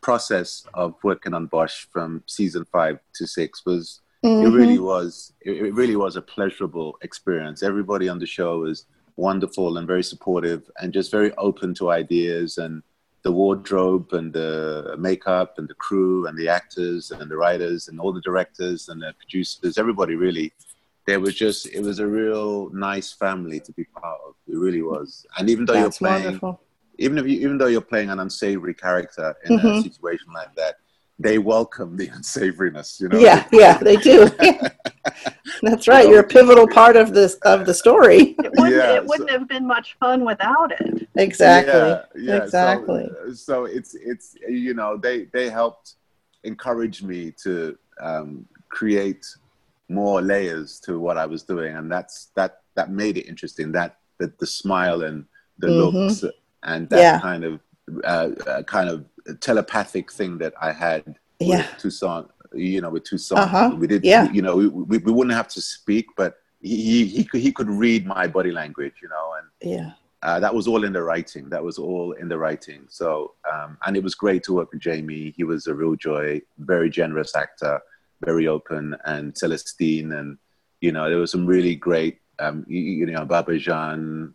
process 0.00 0.64
of 0.74 0.94
working 1.02 1.34
on 1.34 1.46
Bosch 1.46 1.86
from 1.92 2.22
season 2.26 2.64
five 2.66 2.98
to 3.14 3.26
six 3.26 3.64
was 3.64 4.00
mm-hmm. 4.24 4.46
it 4.46 4.56
really 4.56 4.78
was 4.78 5.32
it, 5.40 5.52
it 5.52 5.74
really 5.74 5.96
was 5.96 6.16
a 6.16 6.22
pleasurable 6.22 6.98
experience. 7.02 7.62
Everybody 7.62 8.08
on 8.08 8.18
the 8.18 8.26
show 8.26 8.60
was 8.60 8.86
wonderful 9.16 9.76
and 9.78 9.86
very 9.86 10.02
supportive 10.02 10.70
and 10.80 10.92
just 10.92 11.10
very 11.10 11.32
open 11.36 11.74
to 11.74 11.90
ideas 11.90 12.58
and 12.58 12.82
the 13.22 13.32
wardrobe 13.32 14.12
and 14.12 14.32
the 14.32 14.96
makeup 14.98 15.58
and 15.58 15.68
the 15.68 15.74
crew 15.74 16.26
and 16.26 16.36
the 16.36 16.48
actors 16.48 17.12
and 17.12 17.30
the 17.30 17.36
writers 17.36 17.88
and 17.88 18.00
all 18.00 18.12
the 18.12 18.20
directors 18.22 18.88
and 18.88 19.00
the 19.02 19.14
producers 19.20 19.78
everybody 19.78 20.16
really 20.16 20.52
there 21.06 21.20
was 21.20 21.34
just 21.34 21.66
it 21.66 21.80
was 21.80 21.98
a 21.98 22.06
real 22.06 22.70
nice 22.70 23.12
family 23.12 23.60
to 23.60 23.72
be 23.72 23.84
part 23.84 24.18
of. 24.26 24.34
It 24.46 24.56
really 24.56 24.82
was. 24.82 25.26
And 25.38 25.50
even 25.50 25.64
though 25.64 25.74
That's 25.74 26.00
you're 26.00 26.08
playing, 26.08 26.24
wonderful. 26.24 26.60
even 26.98 27.18
if 27.18 27.26
you, 27.26 27.38
even 27.40 27.58
though 27.58 27.66
you're 27.66 27.80
playing 27.80 28.10
an 28.10 28.20
unsavory 28.20 28.74
character 28.74 29.34
in 29.44 29.58
mm-hmm. 29.58 29.66
a 29.66 29.82
situation 29.82 30.32
like 30.32 30.54
that, 30.56 30.76
they 31.22 31.38
welcome 31.38 31.96
the 31.96 32.08
unsavoriness. 32.16 33.00
You 33.00 33.08
know. 33.08 33.18
Yeah, 33.18 33.46
yeah, 33.52 33.78
they 33.78 33.96
do. 33.96 34.28
That's 35.62 35.86
right. 35.86 36.08
You 36.08 36.16
are 36.16 36.20
a 36.20 36.26
pivotal 36.26 36.66
part 36.68 36.96
of 36.96 37.14
this 37.14 37.34
of 37.42 37.66
the 37.66 37.74
story. 37.74 38.34
It 38.38 38.52
wouldn't, 38.56 38.76
yeah, 38.76 38.94
it 38.94 39.06
wouldn't 39.06 39.30
so, 39.30 39.38
have 39.38 39.48
been 39.48 39.66
much 39.66 39.96
fun 39.98 40.24
without 40.24 40.72
it. 40.72 41.08
Exactly. 41.16 41.72
Yeah, 41.72 42.02
yeah. 42.16 42.42
Exactly. 42.42 43.08
So, 43.26 43.32
so, 43.32 43.64
it's 43.64 43.94
it's 43.94 44.34
you 44.48 44.74
know 44.74 44.96
they 44.96 45.24
they 45.26 45.48
helped 45.48 45.94
encourage 46.44 47.02
me 47.02 47.32
to 47.42 47.78
um, 48.00 48.46
create 48.68 49.24
more 49.88 50.22
layers 50.22 50.80
to 50.80 50.98
what 50.98 51.18
I 51.18 51.26
was 51.26 51.42
doing, 51.42 51.76
and 51.76 51.90
that's 51.90 52.30
that 52.34 52.62
that 52.74 52.90
made 52.90 53.18
it 53.18 53.26
interesting. 53.26 53.72
That 53.72 53.98
the, 54.18 54.32
the 54.38 54.46
smile 54.46 55.02
and 55.02 55.26
the 55.58 55.68
mm-hmm. 55.68 55.96
looks 55.96 56.24
and 56.64 56.88
that 56.90 56.98
yeah. 56.98 57.20
kind 57.20 57.44
of 57.44 57.60
uh, 58.04 58.30
uh, 58.46 58.62
kind 58.62 58.88
of 58.88 59.04
telepathic 59.40 60.12
thing 60.12 60.38
that 60.38 60.54
I 60.60 60.72
had 60.72 61.18
yeah. 61.38 61.58
with 61.58 61.66
Toussaint. 61.78 62.28
You 62.54 62.82
know, 62.82 62.90
with 62.90 63.04
Toussaint, 63.04 63.40
uh-huh. 63.40 63.76
we 63.78 63.86
did. 63.86 64.04
Yeah. 64.04 64.30
You 64.30 64.42
know, 64.42 64.56
we, 64.56 64.68
we, 64.68 64.98
we 64.98 65.12
wouldn't 65.12 65.34
have 65.34 65.48
to 65.48 65.60
speak, 65.60 66.06
but 66.16 66.36
he, 66.60 67.06
he 67.06 67.24
could 67.24 67.40
he 67.40 67.52
could 67.52 67.68
read 67.68 68.06
my 68.06 68.26
body 68.26 68.52
language. 68.52 68.94
You 69.02 69.08
know, 69.08 69.34
and 69.38 69.72
yeah. 69.72 69.92
Uh, 70.22 70.38
that 70.38 70.54
was 70.54 70.68
all 70.68 70.84
in 70.84 70.92
the 70.92 71.02
writing. 71.02 71.48
That 71.48 71.64
was 71.64 71.78
all 71.78 72.12
in 72.12 72.28
the 72.28 72.38
writing. 72.38 72.84
So, 72.88 73.34
um, 73.52 73.76
and 73.84 73.96
it 73.96 74.04
was 74.04 74.14
great 74.14 74.44
to 74.44 74.52
work 74.52 74.70
with 74.70 74.80
Jamie. 74.80 75.34
He 75.36 75.42
was 75.42 75.66
a 75.66 75.74
real 75.74 75.96
joy, 75.96 76.40
very 76.58 76.90
generous 76.90 77.34
actor 77.34 77.80
very 78.24 78.46
open, 78.46 78.96
and 79.04 79.34
Celestine, 79.34 80.12
and 80.12 80.38
you 80.80 80.92
know, 80.92 81.08
there 81.08 81.18
was 81.18 81.30
some 81.30 81.46
really 81.46 81.74
great, 81.74 82.18
um, 82.38 82.64
you, 82.68 82.80
you 82.80 83.06
know, 83.06 83.24
Bambadjan, 83.24 84.32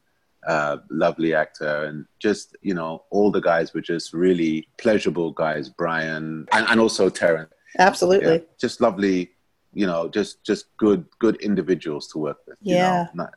uh, 0.47 0.77
lovely 0.89 1.33
actor, 1.33 1.85
and 1.85 2.05
just 2.19 2.55
you 2.61 2.73
know, 2.73 3.03
all 3.11 3.31
the 3.31 3.41
guys 3.41 3.73
were 3.73 3.81
just 3.81 4.13
really 4.13 4.67
pleasurable 4.77 5.31
guys. 5.31 5.69
Brian 5.69 6.47
and, 6.51 6.67
and 6.67 6.79
also 6.79 7.09
Terrence. 7.09 7.51
Absolutely. 7.77 8.33
Yeah, 8.33 8.39
just 8.59 8.81
lovely, 8.81 9.31
you 9.73 9.85
know, 9.85 10.07
just 10.07 10.43
just 10.43 10.75
good 10.77 11.05
good 11.19 11.35
individuals 11.41 12.07
to 12.09 12.19
work 12.19 12.39
with. 12.47 12.57
Yeah. 12.61 13.07
You 13.13 13.17
know? 13.17 13.29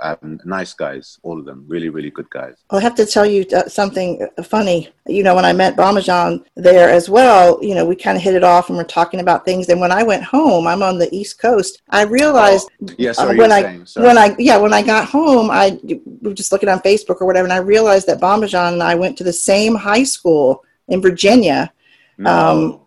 Um, 0.00 0.40
nice 0.44 0.72
guys, 0.72 1.18
all 1.22 1.38
of 1.38 1.44
them, 1.44 1.64
really, 1.66 1.88
really 1.88 2.10
good 2.10 2.28
guys. 2.30 2.56
I'll 2.70 2.80
have 2.80 2.94
to 2.96 3.06
tell 3.06 3.24
you 3.24 3.46
uh, 3.54 3.68
something 3.68 4.26
funny. 4.42 4.88
You 5.06 5.22
know, 5.22 5.34
when 5.34 5.44
I 5.44 5.52
met 5.52 5.76
Bambadjan 5.76 6.44
there 6.56 6.90
as 6.90 7.08
well, 7.08 7.58
you 7.62 7.74
know, 7.74 7.84
we 7.84 7.96
kind 7.96 8.16
of 8.16 8.22
hit 8.22 8.34
it 8.34 8.44
off 8.44 8.68
and 8.68 8.76
we're 8.76 8.84
talking 8.84 9.20
about 9.20 9.44
things. 9.44 9.68
And 9.68 9.80
when 9.80 9.92
I 9.92 10.02
went 10.02 10.24
home, 10.24 10.66
I'm 10.66 10.82
on 10.82 10.98
the 10.98 11.12
East 11.14 11.38
Coast. 11.38 11.82
I 11.90 12.02
realized 12.02 12.68
oh, 12.82 12.94
yes, 12.98 13.18
uh, 13.18 13.34
when 13.34 13.52
I 13.52 13.80
when 13.96 14.18
I 14.18 14.34
yeah 14.38 14.56
when 14.56 14.74
I 14.74 14.82
got 14.82 15.08
home, 15.08 15.50
I 15.50 15.78
was 16.22 16.34
just 16.34 16.52
looking 16.52 16.68
on 16.68 16.80
Facebook 16.80 17.20
or 17.20 17.26
whatever, 17.26 17.46
and 17.46 17.52
I 17.52 17.58
realized 17.58 18.06
that 18.08 18.20
Bambadjan 18.20 18.74
and 18.74 18.82
I 18.82 18.94
went 18.94 19.16
to 19.18 19.24
the 19.24 19.32
same 19.32 19.74
high 19.74 20.04
school 20.04 20.64
in 20.88 21.00
Virginia. 21.00 21.72
No. 22.18 22.30
Um, 22.30 22.80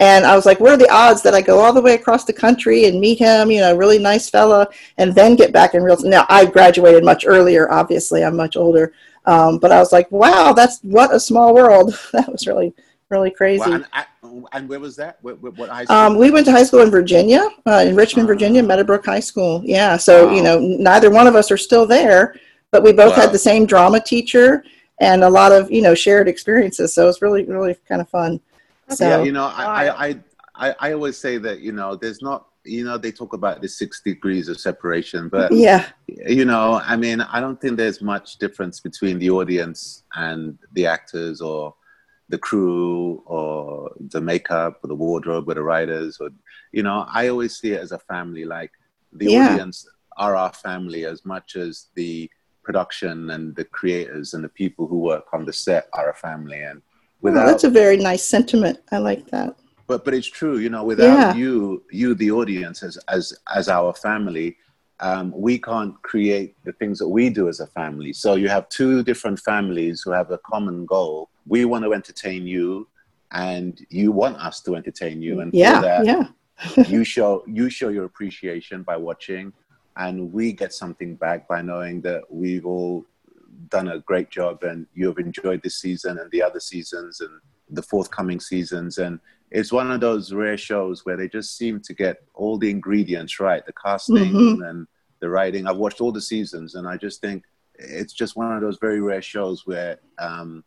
and 0.00 0.24
I 0.24 0.34
was 0.34 0.46
like, 0.46 0.60
what 0.60 0.72
are 0.72 0.78
the 0.78 0.90
odds 0.90 1.20
that 1.22 1.34
I 1.34 1.42
go 1.42 1.60
all 1.60 1.74
the 1.74 1.82
way 1.82 1.94
across 1.94 2.24
the 2.24 2.32
country 2.32 2.86
and 2.86 2.98
meet 2.98 3.18
him, 3.18 3.50
you 3.50 3.60
know, 3.60 3.76
really 3.76 3.98
nice 3.98 4.30
fella, 4.30 4.66
and 4.96 5.14
then 5.14 5.36
get 5.36 5.52
back 5.52 5.74
in 5.74 5.82
real. 5.82 5.96
Time. 5.96 6.10
Now, 6.10 6.26
I 6.30 6.46
graduated 6.46 7.04
much 7.04 7.24
earlier, 7.26 7.70
obviously, 7.70 8.24
I'm 8.24 8.34
much 8.34 8.56
older. 8.56 8.94
Um, 9.26 9.58
but 9.58 9.70
I 9.70 9.78
was 9.78 9.92
like, 9.92 10.10
wow, 10.10 10.54
that's 10.54 10.80
what 10.80 11.14
a 11.14 11.20
small 11.20 11.54
world. 11.54 11.98
that 12.14 12.32
was 12.32 12.46
really, 12.46 12.72
really 13.10 13.30
crazy. 13.30 13.60
Well, 13.60 13.84
and, 14.22 14.46
and, 14.52 14.68
where 14.70 14.80
was 14.80 14.96
that? 14.96 15.18
What, 15.20 15.38
what 15.42 15.68
high 15.68 15.84
school? 15.84 15.96
Um, 15.96 16.16
we 16.16 16.30
went 16.30 16.46
to 16.46 16.52
high 16.52 16.62
school 16.62 16.80
in 16.80 16.90
Virginia, 16.90 17.46
uh, 17.66 17.84
in 17.86 17.94
Richmond, 17.94 18.26
uh, 18.26 18.32
Virginia, 18.32 18.62
Meadowbrook 18.62 19.04
High 19.04 19.20
School. 19.20 19.60
Yeah. 19.66 19.98
So, 19.98 20.28
wow. 20.28 20.34
you 20.34 20.42
know, 20.42 20.58
neither 20.58 21.10
one 21.10 21.26
of 21.26 21.34
us 21.34 21.50
are 21.50 21.58
still 21.58 21.86
there, 21.86 22.36
but 22.70 22.82
we 22.82 22.94
both 22.94 23.16
wow. 23.16 23.24
had 23.24 23.32
the 23.32 23.38
same 23.38 23.66
drama 23.66 24.00
teacher 24.00 24.64
and 24.98 25.22
a 25.24 25.28
lot 25.28 25.52
of, 25.52 25.70
you 25.70 25.82
know, 25.82 25.94
shared 25.94 26.26
experiences. 26.26 26.94
So 26.94 27.02
it 27.02 27.06
was 27.06 27.20
really, 27.20 27.44
really 27.44 27.76
kind 27.86 28.00
of 28.00 28.08
fun. 28.08 28.40
So, 28.90 29.08
yeah, 29.08 29.22
you 29.22 29.32
know, 29.32 29.46
I, 29.46 30.08
I, 30.08 30.20
I, 30.54 30.74
I 30.78 30.92
always 30.92 31.16
say 31.16 31.38
that, 31.38 31.60
you 31.60 31.72
know, 31.72 31.96
there's 31.96 32.22
not, 32.22 32.46
you 32.64 32.84
know, 32.84 32.98
they 32.98 33.12
talk 33.12 33.32
about 33.32 33.62
the 33.62 33.68
six 33.68 34.02
degrees 34.02 34.48
of 34.48 34.60
separation, 34.60 35.28
but 35.28 35.50
yeah, 35.52 35.86
you 36.06 36.44
know, 36.44 36.80
I 36.84 36.96
mean, 36.96 37.20
I 37.20 37.40
don't 37.40 37.60
think 37.60 37.76
there's 37.76 38.02
much 38.02 38.36
difference 38.38 38.80
between 38.80 39.18
the 39.18 39.30
audience 39.30 40.04
and 40.14 40.58
the 40.72 40.86
actors 40.86 41.40
or 41.40 41.74
the 42.28 42.38
crew 42.38 43.22
or 43.26 43.92
the 44.10 44.20
makeup 44.20 44.80
or 44.82 44.88
the 44.88 44.94
wardrobe 44.94 45.48
or 45.48 45.54
the 45.54 45.62
writers 45.62 46.18
or, 46.20 46.30
you 46.72 46.82
know, 46.82 47.06
I 47.12 47.28
always 47.28 47.56
see 47.56 47.72
it 47.72 47.80
as 47.80 47.92
a 47.92 47.98
family. 47.98 48.44
Like 48.44 48.72
the 49.12 49.32
yeah. 49.32 49.52
audience 49.52 49.88
are 50.16 50.36
our 50.36 50.52
family 50.52 51.06
as 51.06 51.24
much 51.24 51.56
as 51.56 51.86
the 51.94 52.30
production 52.62 53.30
and 53.30 53.56
the 53.56 53.64
creators 53.64 54.34
and 54.34 54.44
the 54.44 54.48
people 54.48 54.86
who 54.86 54.98
work 54.98 55.26
on 55.32 55.44
the 55.44 55.52
set 55.52 55.88
are 55.94 56.10
a 56.10 56.14
family. 56.14 56.60
And 56.60 56.82
Without, 57.22 57.46
that's 57.46 57.64
a 57.64 57.70
very 57.70 57.96
nice 57.96 58.24
sentiment. 58.24 58.78
I 58.92 58.98
like 58.98 59.26
that. 59.30 59.56
But 59.86 60.04
but 60.04 60.14
it's 60.14 60.26
true, 60.26 60.58
you 60.58 60.70
know. 60.70 60.84
Without 60.84 61.04
yeah. 61.04 61.34
you, 61.34 61.82
you 61.90 62.14
the 62.14 62.30
audience 62.30 62.82
as 62.82 62.96
as 63.08 63.34
as 63.54 63.68
our 63.68 63.92
family, 63.92 64.56
um, 65.00 65.32
we 65.34 65.58
can't 65.58 66.00
create 66.02 66.54
the 66.64 66.72
things 66.72 66.98
that 66.98 67.08
we 67.08 67.28
do 67.28 67.48
as 67.48 67.60
a 67.60 67.66
family. 67.66 68.12
So 68.12 68.34
you 68.36 68.48
have 68.48 68.68
two 68.68 69.02
different 69.02 69.38
families 69.40 70.02
who 70.02 70.12
have 70.12 70.30
a 70.30 70.38
common 70.38 70.86
goal. 70.86 71.28
We 71.46 71.64
want 71.64 71.84
to 71.84 71.92
entertain 71.92 72.46
you, 72.46 72.86
and 73.32 73.84
you 73.90 74.12
want 74.12 74.36
us 74.36 74.60
to 74.62 74.76
entertain 74.76 75.20
you. 75.20 75.40
And 75.40 75.52
yeah, 75.52 75.80
that, 75.80 76.06
yeah. 76.06 76.84
you 76.86 77.04
show 77.04 77.42
you 77.46 77.68
show 77.68 77.88
your 77.88 78.04
appreciation 78.04 78.82
by 78.82 78.96
watching, 78.96 79.52
and 79.96 80.32
we 80.32 80.52
get 80.52 80.72
something 80.72 81.16
back 81.16 81.48
by 81.48 81.62
knowing 81.62 82.00
that 82.02 82.22
we've 82.30 82.64
all 82.64 83.04
done 83.68 83.88
a 83.88 84.00
great 84.00 84.30
job, 84.30 84.62
and 84.62 84.86
you 84.94 85.06
have 85.08 85.18
enjoyed 85.18 85.62
this 85.62 85.76
season 85.76 86.18
and 86.18 86.30
the 86.30 86.42
other 86.42 86.60
seasons 86.60 87.20
and 87.20 87.30
the 87.68 87.82
forthcoming 87.82 88.40
seasons. 88.40 88.98
And 88.98 89.20
it's 89.50 89.72
one 89.72 89.90
of 89.90 90.00
those 90.00 90.32
rare 90.32 90.56
shows 90.56 91.04
where 91.04 91.16
they 91.16 91.28
just 91.28 91.56
seem 91.56 91.80
to 91.80 91.94
get 91.94 92.22
all 92.34 92.58
the 92.58 92.70
ingredients 92.70 93.40
right 93.40 93.64
the 93.66 93.72
casting 93.72 94.32
mm-hmm. 94.32 94.62
and 94.62 94.86
the 95.20 95.28
writing 95.28 95.66
i've 95.66 95.76
watched 95.76 96.00
all 96.00 96.12
the 96.12 96.20
seasons 96.20 96.74
and 96.74 96.86
i 96.86 96.96
just 96.96 97.20
think 97.20 97.44
it's 97.74 98.12
just 98.12 98.36
one 98.36 98.52
of 98.52 98.60
those 98.60 98.78
very 98.78 99.00
rare 99.00 99.22
shows 99.22 99.66
where 99.66 99.98
um, 100.18 100.62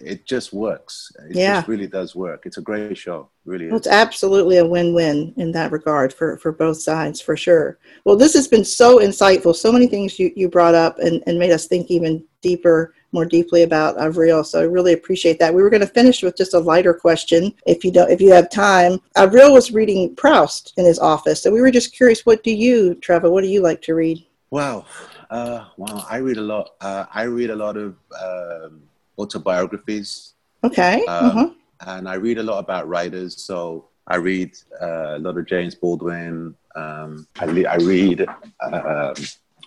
it 0.00 0.26
just 0.26 0.52
works 0.52 1.12
it 1.30 1.36
yeah. 1.36 1.56
just 1.56 1.68
really 1.68 1.86
does 1.86 2.14
work 2.16 2.44
it's 2.46 2.58
a 2.58 2.62
great 2.62 2.96
show 2.96 3.28
really 3.44 3.66
it's 3.66 3.86
absolutely 3.86 4.58
a 4.58 4.66
win-win 4.66 5.32
in 5.36 5.52
that 5.52 5.72
regard 5.72 6.12
for 6.12 6.36
for 6.38 6.52
both 6.52 6.80
sides 6.80 7.20
for 7.20 7.36
sure 7.36 7.78
well 8.04 8.16
this 8.16 8.34
has 8.34 8.48
been 8.48 8.64
so 8.64 8.98
insightful 8.98 9.54
so 9.54 9.72
many 9.72 9.86
things 9.86 10.18
you, 10.18 10.32
you 10.34 10.48
brought 10.48 10.74
up 10.74 10.98
and, 10.98 11.22
and 11.26 11.38
made 11.38 11.52
us 11.52 11.66
think 11.66 11.90
even 11.90 12.24
deeper 12.40 12.94
more 13.12 13.24
deeply 13.24 13.62
about 13.62 13.98
Avril. 13.98 14.44
So 14.44 14.60
I 14.60 14.64
really 14.64 14.92
appreciate 14.92 15.38
that. 15.38 15.54
We 15.54 15.62
were 15.62 15.70
going 15.70 15.80
to 15.80 15.86
finish 15.86 16.22
with 16.22 16.36
just 16.36 16.54
a 16.54 16.58
lighter 16.58 16.94
question, 16.94 17.54
if 17.66 17.84
you 17.84 17.90
don't, 17.90 18.10
if 18.10 18.20
you 18.20 18.32
have 18.32 18.50
time. 18.50 19.00
Avril 19.16 19.52
was 19.52 19.72
reading 19.72 20.14
Proust 20.14 20.74
in 20.76 20.84
his 20.84 20.98
office, 20.98 21.42
so 21.42 21.50
we 21.50 21.60
were 21.60 21.70
just 21.70 21.94
curious. 21.94 22.26
What 22.26 22.42
do 22.42 22.50
you, 22.50 22.96
Treva? 22.96 23.30
What 23.30 23.42
do 23.42 23.48
you 23.48 23.62
like 23.62 23.80
to 23.82 23.94
read? 23.94 24.24
Wow, 24.50 24.86
uh, 25.30 25.66
wow! 25.76 26.06
I 26.08 26.18
read 26.18 26.38
a 26.38 26.42
lot. 26.42 26.70
Uh, 26.80 27.06
I 27.12 27.24
read 27.24 27.50
a 27.50 27.56
lot 27.56 27.76
of 27.76 27.96
um, 28.20 28.82
autobiographies. 29.18 30.34
Okay. 30.64 31.04
Um, 31.06 31.26
uh-huh. 31.26 31.50
And 31.80 32.08
I 32.08 32.14
read 32.14 32.38
a 32.38 32.42
lot 32.42 32.58
about 32.58 32.88
writers. 32.88 33.42
So 33.42 33.88
I 34.06 34.16
read 34.16 34.56
uh, 34.80 35.16
a 35.16 35.18
lot 35.18 35.36
of 35.36 35.46
James 35.46 35.74
Baldwin. 35.74 36.54
Um, 36.74 37.26
I, 37.40 37.64
I, 37.64 37.76
read 37.76 38.26
uh, 38.60 39.14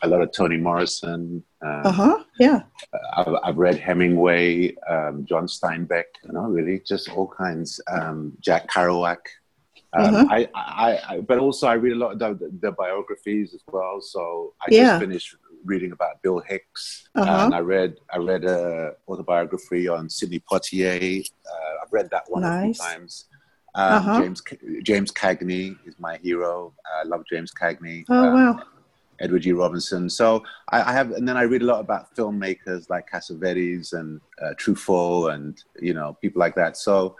a 0.04 0.08
lot 0.08 0.22
of 0.22 0.32
Toni 0.32 0.58
Morrison. 0.58 1.44
Um, 1.62 1.82
uh 1.86 1.92
huh. 1.92 2.24
Yeah. 2.40 2.64
I've, 3.16 3.36
I've, 3.44 3.58
read 3.58 3.78
Hemingway, 3.78 4.76
um, 4.90 5.26
John 5.26 5.46
Steinbeck. 5.46 6.06
You 6.26 6.34
know, 6.34 6.44
really, 6.44 6.80
just 6.80 7.10
all 7.10 7.28
kinds. 7.28 7.80
Um, 7.92 8.34
Jack 8.40 8.70
Kerouac. 8.70 9.18
Um, 9.94 10.16
uh-huh. 10.16 10.26
I, 10.30 10.50
I, 10.56 11.00
I, 11.10 11.22
but 11.22 11.38
also 11.38 11.68
I 11.68 11.74
read 11.74 11.94
a 11.94 11.98
lot 11.98 12.14
of 12.14 12.40
the, 12.40 12.52
the 12.62 12.72
biographies 12.72 13.54
as 13.54 13.62
well. 13.72 14.00
So 14.02 14.54
I 14.62 14.66
yeah. 14.70 14.84
just 14.84 15.02
finished 15.02 15.36
reading 15.66 15.92
about 15.92 16.22
Bill 16.22 16.40
Hicks, 16.40 17.08
uh-huh. 17.16 17.46
and 17.46 17.56
I 17.56 17.60
read 17.60 17.98
I 18.14 18.18
read 18.18 18.46
a 18.46 18.94
autobiography 19.08 19.88
on 19.88 20.10
Sidney 20.10 20.40
Poitier. 20.40 21.24
Uh, 21.46 21.84
I've 21.84 21.92
read 21.92 22.10
that 22.12 22.24
one 22.28 22.42
nice. 22.42 22.80
a 22.80 22.84
few 22.84 22.94
times. 22.94 23.26
Um, 23.74 23.94
uh-huh. 23.94 24.22
James 24.22 24.44
James 24.84 25.12
Cagney 25.12 25.78
is 25.86 25.96
my 26.00 26.18
hero. 26.18 26.74
I 27.00 27.04
love 27.04 27.24
James 27.30 27.54
Cagney. 27.54 28.06
Oh 28.10 28.28
um, 28.28 28.34
wow! 28.34 28.64
Edward 29.22 29.44
G. 29.44 29.54
Robinson. 29.54 30.10
So 30.10 30.44
I, 30.70 30.82
I, 30.82 30.94
have, 30.94 31.12
and 31.12 31.28
then 31.28 31.38
I 31.38 31.44
read 31.44 31.62
a 31.62 31.66
lot 31.66 31.80
about 31.80 32.14
filmmakers 32.16 32.90
like 32.90 33.10
Cassavetes 33.10 33.94
and 33.94 34.20
uh, 34.42 34.54
Truffaut, 34.56 35.34
and 35.34 35.64
you 35.80 35.94
know 35.94 36.18
people 36.22 36.40
like 36.40 36.56
that. 36.56 36.76
So 36.76 37.16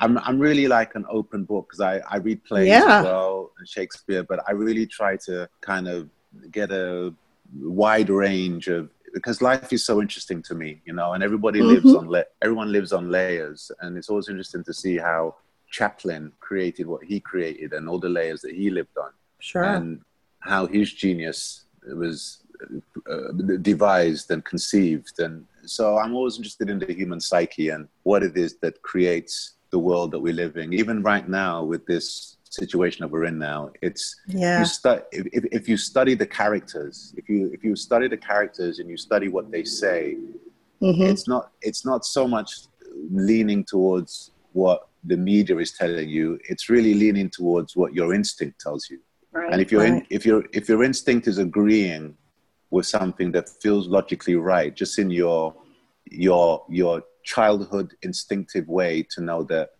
I'm 0.00 0.18
I'm 0.18 0.38
really 0.38 0.66
like 0.66 0.94
an 0.94 1.06
open 1.08 1.44
book 1.44 1.68
because 1.68 1.80
I 1.80 1.98
I 2.10 2.16
read 2.16 2.44
plays 2.44 2.68
yeah. 2.68 2.98
as 2.98 3.04
well 3.04 3.52
and 3.58 3.68
Shakespeare, 3.68 4.22
but 4.22 4.40
I 4.46 4.52
really 4.52 4.86
try 4.86 5.16
to 5.24 5.48
kind 5.60 5.88
of 5.88 6.08
get 6.50 6.70
a 6.70 7.14
wide 7.60 8.10
range 8.10 8.68
of 8.68 8.90
because 9.12 9.40
life 9.40 9.72
is 9.72 9.84
so 9.84 10.02
interesting 10.02 10.42
to 10.42 10.54
me, 10.56 10.82
you 10.84 10.92
know, 10.92 11.12
and 11.12 11.22
everybody 11.22 11.60
mm-hmm. 11.60 11.74
lives 11.74 11.94
on 11.94 12.08
la- 12.08 12.30
everyone 12.42 12.72
lives 12.72 12.92
on 12.92 13.10
layers, 13.10 13.70
and 13.80 13.96
it's 13.96 14.10
always 14.10 14.28
interesting 14.28 14.64
to 14.64 14.74
see 14.74 14.96
how 14.96 15.36
Chaplin 15.70 16.32
created 16.40 16.86
what 16.86 17.02
he 17.04 17.20
created 17.20 17.72
and 17.72 17.88
all 17.88 17.98
the 17.98 18.08
layers 18.08 18.40
that 18.42 18.54
he 18.54 18.70
lived 18.70 18.96
on. 18.96 19.10
Sure. 19.40 19.64
And 19.64 20.00
how 20.40 20.66
his 20.66 20.92
genius 20.92 21.64
was 21.86 22.44
uh, 23.10 23.32
devised 23.60 24.30
and 24.30 24.44
conceived. 24.44 25.18
And 25.18 25.46
so 25.64 25.98
I'm 25.98 26.14
always 26.14 26.36
interested 26.36 26.70
in 26.70 26.78
the 26.78 26.92
human 26.92 27.20
psyche 27.20 27.70
and 27.70 27.88
what 28.04 28.22
it 28.22 28.36
is 28.36 28.56
that 28.58 28.82
creates 28.82 29.54
the 29.70 29.78
world 29.78 30.12
that 30.12 30.20
we 30.20 30.32
live 30.32 30.56
in. 30.56 30.72
Even 30.72 31.02
right 31.02 31.28
now, 31.28 31.64
with 31.64 31.84
this 31.86 32.36
situation 32.54 33.02
that 33.02 33.08
we're 33.08 33.24
in 33.24 33.38
now, 33.38 33.70
it's 33.82 34.16
yeah. 34.26 34.60
you 34.60 34.64
stu- 34.64 35.02
if, 35.12 35.44
if 35.52 35.68
you 35.68 35.76
study 35.76 36.14
the 36.14 36.26
characters, 36.26 37.14
if 37.16 37.28
you 37.28 37.50
if 37.52 37.64
you 37.64 37.76
study 37.76 38.08
the 38.08 38.16
characters 38.16 38.78
and 38.78 38.88
you 38.88 38.96
study 38.96 39.28
what 39.28 39.50
they 39.50 39.64
say, 39.64 40.16
mm-hmm. 40.80 41.02
it's 41.02 41.26
not 41.28 41.52
it's 41.62 41.84
not 41.84 42.04
so 42.04 42.26
much 42.26 42.50
leaning 43.10 43.64
towards 43.64 44.32
what 44.52 44.88
the 45.04 45.16
media 45.16 45.56
is 45.58 45.72
telling 45.72 46.08
you. 46.08 46.38
It's 46.48 46.68
really 46.70 46.94
leaning 46.94 47.28
towards 47.28 47.76
what 47.76 47.94
your 47.94 48.14
instinct 48.14 48.60
tells 48.60 48.88
you. 48.90 49.00
Right. 49.32 49.52
And 49.52 49.60
if 49.60 49.72
your 49.72 49.82
right. 49.82 50.06
if 50.10 50.24
your 50.24 50.44
if 50.52 50.68
your 50.68 50.82
instinct 50.84 51.26
is 51.26 51.38
agreeing 51.38 52.16
with 52.70 52.86
something 52.86 53.32
that 53.32 53.48
feels 53.62 53.88
logically 53.88 54.36
right, 54.36 54.74
just 54.74 54.98
in 54.98 55.10
your 55.10 55.54
your 56.10 56.64
your 56.68 57.02
childhood 57.24 57.94
instinctive 58.02 58.68
way 58.68 59.02
to 59.10 59.20
know 59.22 59.42
that 59.44 59.70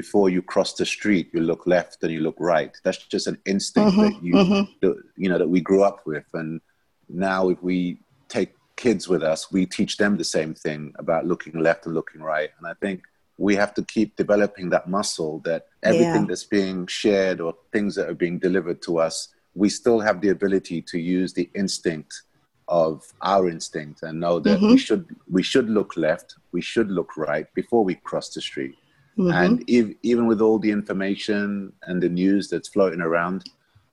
before 0.00 0.28
you 0.28 0.40
cross 0.52 0.70
the 0.74 0.86
street 0.96 1.26
you 1.34 1.40
look 1.40 1.66
left 1.66 2.02
and 2.02 2.12
you 2.12 2.20
look 2.20 2.38
right 2.38 2.72
that's 2.84 3.02
just 3.14 3.26
an 3.26 3.38
instinct 3.46 3.92
mm-hmm, 3.92 4.02
that 4.02 4.22
you 4.22 4.34
mm-hmm. 4.34 4.64
that, 4.82 4.94
you 5.16 5.28
know 5.28 5.38
that 5.38 5.48
we 5.48 5.60
grew 5.60 5.82
up 5.82 5.98
with 6.06 6.28
and 6.34 6.60
now 7.08 7.48
if 7.48 7.60
we 7.62 7.98
take 8.28 8.50
kids 8.76 9.08
with 9.08 9.22
us 9.22 9.50
we 9.50 9.66
teach 9.78 9.96
them 9.96 10.16
the 10.16 10.30
same 10.38 10.52
thing 10.54 10.92
about 10.98 11.26
looking 11.26 11.56
left 11.68 11.86
and 11.86 11.94
looking 11.94 12.22
right 12.22 12.50
and 12.58 12.66
i 12.66 12.74
think 12.82 13.02
we 13.38 13.54
have 13.54 13.72
to 13.72 13.84
keep 13.84 14.16
developing 14.16 14.68
that 14.68 14.88
muscle 14.88 15.38
that 15.44 15.68
everything 15.82 16.22
yeah. 16.22 16.26
that's 16.28 16.44
being 16.44 16.86
shared 16.86 17.40
or 17.40 17.54
things 17.72 17.94
that 17.94 18.08
are 18.08 18.14
being 18.14 18.38
delivered 18.38 18.82
to 18.82 18.98
us, 18.98 19.28
we 19.54 19.68
still 19.68 20.00
have 20.00 20.20
the 20.20 20.30
ability 20.30 20.82
to 20.82 20.98
use 20.98 21.32
the 21.32 21.48
instinct 21.54 22.22
of 22.66 23.04
our 23.22 23.48
instinct 23.48 24.02
and 24.02 24.20
know 24.20 24.38
that 24.40 24.58
mm-hmm. 24.58 24.72
we 24.72 24.78
should 24.78 25.06
we 25.30 25.42
should 25.42 25.70
look 25.70 25.96
left, 25.96 26.34
we 26.52 26.60
should 26.60 26.90
look 26.90 27.16
right 27.16 27.46
before 27.54 27.82
we 27.84 27.94
cross 27.94 28.28
the 28.34 28.40
street. 28.40 28.76
Mm-hmm. 29.18 29.30
And 29.32 29.64
if, 29.66 29.94
even 30.02 30.26
with 30.26 30.40
all 30.40 30.58
the 30.58 30.70
information 30.70 31.72
and 31.82 32.02
the 32.02 32.08
news 32.08 32.48
that's 32.48 32.68
floating 32.68 33.00
around, 33.00 33.44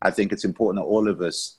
I 0.02 0.12
think 0.12 0.32
it's 0.32 0.46
important 0.46 0.84
that 0.84 0.88
all 0.88 1.08
of 1.08 1.22
us 1.22 1.58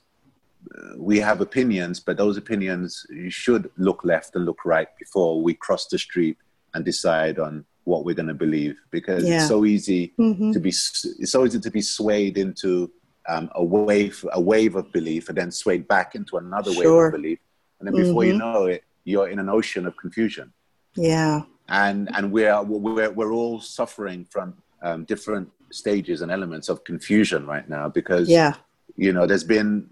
uh, 0.77 0.93
we 0.97 1.19
have 1.19 1.41
opinions, 1.41 1.99
but 1.99 2.17
those 2.17 2.37
opinions 2.37 3.05
should 3.29 3.69
look 3.77 4.03
left 4.03 4.35
and 4.35 4.45
look 4.45 4.65
right 4.65 4.87
before 4.97 5.41
we 5.41 5.53
cross 5.53 5.87
the 5.87 5.97
street 5.97 6.37
and 6.73 6.83
decide 6.85 7.39
on 7.39 7.65
what 7.83 8.03
we're 8.03 8.15
going 8.15 8.27
to 8.27 8.33
believe 8.33 8.77
because 8.91 9.23
yeah. 9.23 9.37
it's 9.37 9.47
so 9.47 9.63
easy 9.63 10.13
mm-hmm. 10.19 10.51
to 10.51 10.59
be 10.59 10.69
it's 10.69 11.31
so 11.31 11.45
easy 11.45 11.59
to 11.59 11.71
be 11.71 11.81
swayed 11.81 12.37
into 12.37 12.91
um, 13.29 13.49
a 13.55 13.63
wave 13.63 14.25
a 14.33 14.41
wave 14.41 14.75
of 14.75 14.91
belief 14.91 15.29
and 15.29 15.37
then 15.37 15.51
swayed 15.51 15.87
back 15.87 16.13
into 16.13 16.35
another 16.35 16.73
sure. 16.73 17.05
wave 17.05 17.13
of 17.13 17.21
belief 17.21 17.39
and 17.79 17.87
then 17.87 17.95
before 17.95 18.23
mm-hmm. 18.23 18.33
you 18.33 18.37
know 18.37 18.65
it 18.65 18.83
you're 19.05 19.29
in 19.29 19.39
an 19.39 19.47
ocean 19.47 19.87
of 19.87 19.95
confusion 19.95 20.51
yeah 20.95 21.41
and 21.69 22.09
and 22.15 22.31
we're 22.31 22.61
we're, 22.63 23.11
we're 23.11 23.31
all 23.31 23.59
suffering 23.59 24.25
from 24.29 24.53
um, 24.81 25.03
different 25.05 25.49
stages 25.71 26.21
and 26.21 26.31
elements 26.31 26.69
of 26.69 26.83
confusion 26.83 27.45
right 27.45 27.67
now 27.69 27.89
because 27.89 28.29
yeah 28.29 28.53
you 28.95 29.11
know 29.11 29.25
there's 29.27 29.43
been 29.43 29.87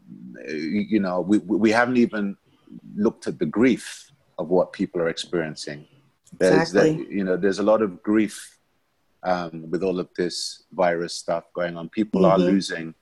you 0.47 0.99
know 0.99 1.21
we 1.21 1.38
we 1.39 1.71
haven't 1.71 1.97
even 1.97 2.38
looked 2.95 3.27
at 3.27 3.39
the 3.39 3.45
grief 3.45 4.11
of 4.38 4.49
what 4.49 4.71
people 4.73 5.01
are 5.01 5.09
experiencing 5.09 5.85
there's 6.39 6.69
exactly. 6.69 6.97
That, 6.97 7.11
you 7.11 7.23
know, 7.23 7.38
there's 7.38 7.59
a 7.59 7.63
lot 7.63 7.81
of 7.81 8.01
grief 8.03 8.57
um, 9.23 9.69
with 9.69 9.83
all 9.83 9.99
of 9.99 10.09
this 10.17 10.63
virus 10.73 11.13
stuff 11.13 11.45
going 11.53 11.77
on. 11.77 11.89
People 11.89 12.21
mm-hmm. 12.21 12.31
are 12.31 12.39
losing 12.39 12.93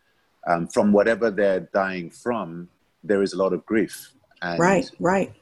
um, 0.48 0.68
from 0.68 0.92
whatever 0.92 1.32
they're 1.32 1.62
dying 1.74 2.10
from. 2.10 2.70
There 3.04 3.22
is 3.22 3.34
a 3.34 3.38
lot 3.38 3.54
of 3.54 3.66
grief. 3.66 4.14
And 4.44 4.60
right, 4.60 4.90
right. 5.00 5.34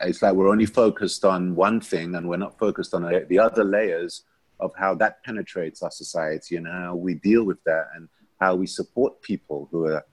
It's 0.00 0.22
like 0.22 0.34
we're 0.34 0.48
only 0.48 0.66
focused 0.66 1.24
on 1.24 1.54
one 1.54 1.80
thing, 1.80 2.14
and 2.14 2.28
we're 2.28 2.36
not 2.36 2.58
focused 2.58 2.94
on 2.94 3.02
the 3.28 3.38
other 3.38 3.64
layers 3.64 4.24
of 4.60 4.72
how 4.76 4.94
that 4.96 5.22
penetrates 5.24 5.82
our 5.82 5.90
society 5.90 6.56
and 6.56 6.66
how 6.66 6.94
we 6.94 7.14
deal 7.14 7.44
with 7.44 7.62
that 7.64 7.88
and 7.94 8.08
how 8.40 8.54
we 8.54 8.66
support 8.66 9.20
people 9.22 9.68
who 9.70 9.86
are 9.86 10.04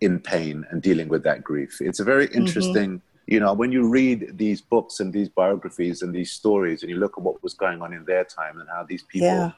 in 0.00 0.18
pain 0.18 0.64
and 0.70 0.82
dealing 0.82 1.08
with 1.08 1.22
that 1.24 1.42
grief. 1.42 1.80
It's 1.80 2.00
a 2.00 2.04
very 2.04 2.26
mm-hmm. 2.26 2.38
interesting. 2.38 2.90
Mm-hmm 2.90 3.08
you 3.28 3.40
know, 3.40 3.52
when 3.52 3.70
you 3.70 3.86
read 3.86 4.38
these 4.38 4.62
books 4.62 5.00
and 5.00 5.12
these 5.12 5.28
biographies 5.28 6.00
and 6.00 6.14
these 6.14 6.32
stories, 6.32 6.82
and 6.82 6.88
you 6.88 6.96
look 6.96 7.18
at 7.18 7.22
what 7.22 7.42
was 7.42 7.52
going 7.52 7.82
on 7.82 7.92
in 7.92 8.02
their 8.06 8.24
time 8.24 8.58
and 8.58 8.66
how 8.70 8.84
these 8.84 9.02
people 9.02 9.28
yeah. 9.28 9.50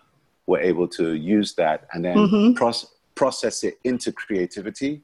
were 0.47 0.59
able 0.59 0.89
to 0.89 1.15
use 1.15 1.55
that 1.55 1.87
and 1.93 2.05
then 2.05 2.17
mm-hmm. 2.17 2.55
pro- 2.55 2.73
process 3.15 3.63
it 3.63 3.79
into 3.85 4.11
creativity, 4.11 5.03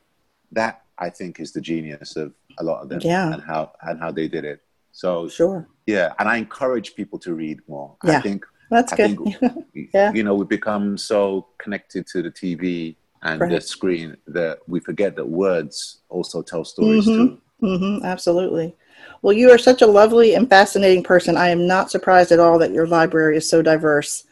that 0.51 0.83
I 0.99 1.11
think 1.11 1.39
is 1.39 1.53
the 1.53 1.61
genius 1.61 2.17
of 2.17 2.33
a 2.59 2.65
lot 2.65 2.83
of 2.83 2.89
them 2.89 3.01
yeah. 3.03 3.33
and 3.33 3.43
how 3.43 3.73
and 3.83 4.01
how 4.01 4.11
they 4.11 4.29
did 4.29 4.45
it. 4.45 4.63
So 4.93 5.29
sure, 5.29 5.69
yeah, 5.87 6.15
and 6.19 6.29
I 6.29 6.37
encourage 6.37 6.95
people 6.95 7.19
to 7.21 7.35
read 7.35 7.61
more. 7.69 7.97
Yeah. 8.05 8.19
I 8.19 8.21
think 8.21 8.47
that's 8.71 8.93
I 8.93 8.97
good. 8.97 9.17
Think, 9.17 9.67
yeah, 9.95 10.13
you 10.13 10.23
know, 10.23 10.35
we 10.35 10.45
become 10.45 10.97
so 10.97 11.49
connected 11.59 12.07
to 12.09 12.23
the 12.23 12.31
TV 12.31 12.97
and 13.23 13.41
right. 13.41 13.51
the 13.51 13.61
screen 13.61 14.17
that 14.27 14.59
we 14.67 14.81
forget 14.81 15.17
that 15.17 15.29
words 15.29 15.99
also 16.09 16.43
tell 16.43 16.65
stories 16.65 17.07
mm-hmm. 17.07 17.35
too. 17.35 17.41
Mm-hmm. 17.63 18.05
Absolutely. 18.05 18.75
Well, 19.23 19.33
you 19.33 19.51
are 19.51 19.59
such 19.59 19.83
a 19.83 19.87
lovely 19.87 20.35
and 20.35 20.49
fascinating 20.49 21.03
person. 21.03 21.37
I 21.37 21.49
am 21.49 21.67
not 21.67 21.91
surprised 21.91 22.33
at 22.33 22.39
all 22.39 22.59
that 22.59 22.73
your 22.73 22.87
library 22.87 23.37
is 23.37 23.49
so 23.49 23.63
diverse. 23.63 24.25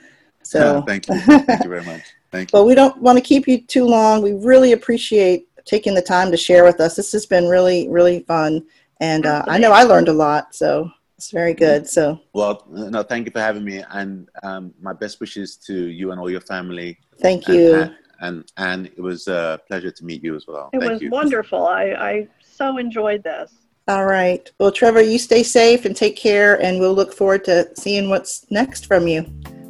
So 0.43 0.83
thank 0.87 1.09
you. 1.09 1.19
Thank 1.21 1.65
you 1.65 1.71
very 1.71 1.85
much. 1.85 2.03
Thank 2.31 2.53
you. 2.53 2.59
Well, 2.59 2.67
we 2.67 2.75
don't 2.75 3.01
want 3.01 3.17
to 3.17 3.23
keep 3.23 3.49
you 3.49 3.61
too 3.61 3.85
long. 3.85 4.23
We 4.23 4.33
really 4.33 4.73
appreciate 4.73 5.49
taking 5.65 5.95
the 5.95 6.03
time 6.03 6.31
to 6.31 6.37
share 6.37 6.65
with 6.65 6.81
us. 6.81 6.97
This 6.97 7.13
has 7.13 7.27
been 7.27 7.49
really, 7.49 7.89
really 7.89 8.21
fun. 8.21 8.67
And 9.01 9.27
uh, 9.27 9.45
I 9.49 9.59
know 9.59 9.73
I 9.73 9.83
learned 9.83 10.09
a 10.09 10.13
lot. 10.13 10.55
So 10.55 10.91
it's 11.17 11.31
very 11.31 11.55
good. 11.55 11.89
So 11.89 12.21
well, 12.33 12.65
no, 12.69 13.03
thank 13.03 13.27
you 13.27 13.33
for 13.33 13.41
having 13.41 13.65
me, 13.65 13.83
and 13.91 14.29
um, 14.43 14.75
my 14.81 14.93
best 14.93 15.21
wishes 15.21 15.57
to 15.59 15.75
you 15.75 16.11
and 16.11 16.21
all 16.21 16.31
your 16.31 16.41
family. 16.41 16.99
Thank 17.21 17.49
you. 17.49 17.75
And, 17.75 17.97
and 18.21 18.53
and 18.57 18.87
it 18.87 19.01
was 19.01 19.29
a 19.29 19.61
pleasure 19.67 19.91
to 19.91 20.05
meet 20.05 20.23
you 20.23 20.35
as 20.37 20.47
well. 20.47 20.71
It 20.73 20.81
thank 20.81 20.93
was 20.93 21.03
you. 21.03 21.11
wonderful. 21.11 21.67
I 21.67 21.85
I 21.93 22.29
so 22.43 22.79
enjoyed 22.79 23.23
this. 23.23 23.53
All 23.87 24.07
right. 24.07 24.51
Well, 24.59 24.73
Treva, 24.73 25.07
you 25.11 25.19
stay 25.19 25.43
safe 25.43 25.85
and 25.85 25.95
take 25.95 26.17
care, 26.17 26.61
and 26.63 26.81
we'll 26.81 26.95
look 26.95 27.13
forward 27.13 27.45
to 27.45 27.71
seeing 27.77 28.09
what's 28.09 28.47
next 28.51 28.87
from 28.87 29.07
you. 29.07 29.23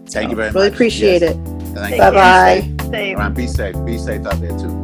Thank 0.07 0.31
you 0.31 0.37
very 0.37 0.51
really 0.51 0.53
much. 0.53 0.55
Really 0.55 0.69
appreciate 0.69 1.23
yes. 1.23 1.35
it. 1.35 1.99
Bye 1.99 2.11
bye. 2.11 2.77
Safe. 2.91 3.35
Be 3.35 3.47
safe. 3.47 3.85
Be 3.85 3.99
safe 3.99 4.27
out 4.27 4.41
there 4.41 4.57
too. 4.59 4.84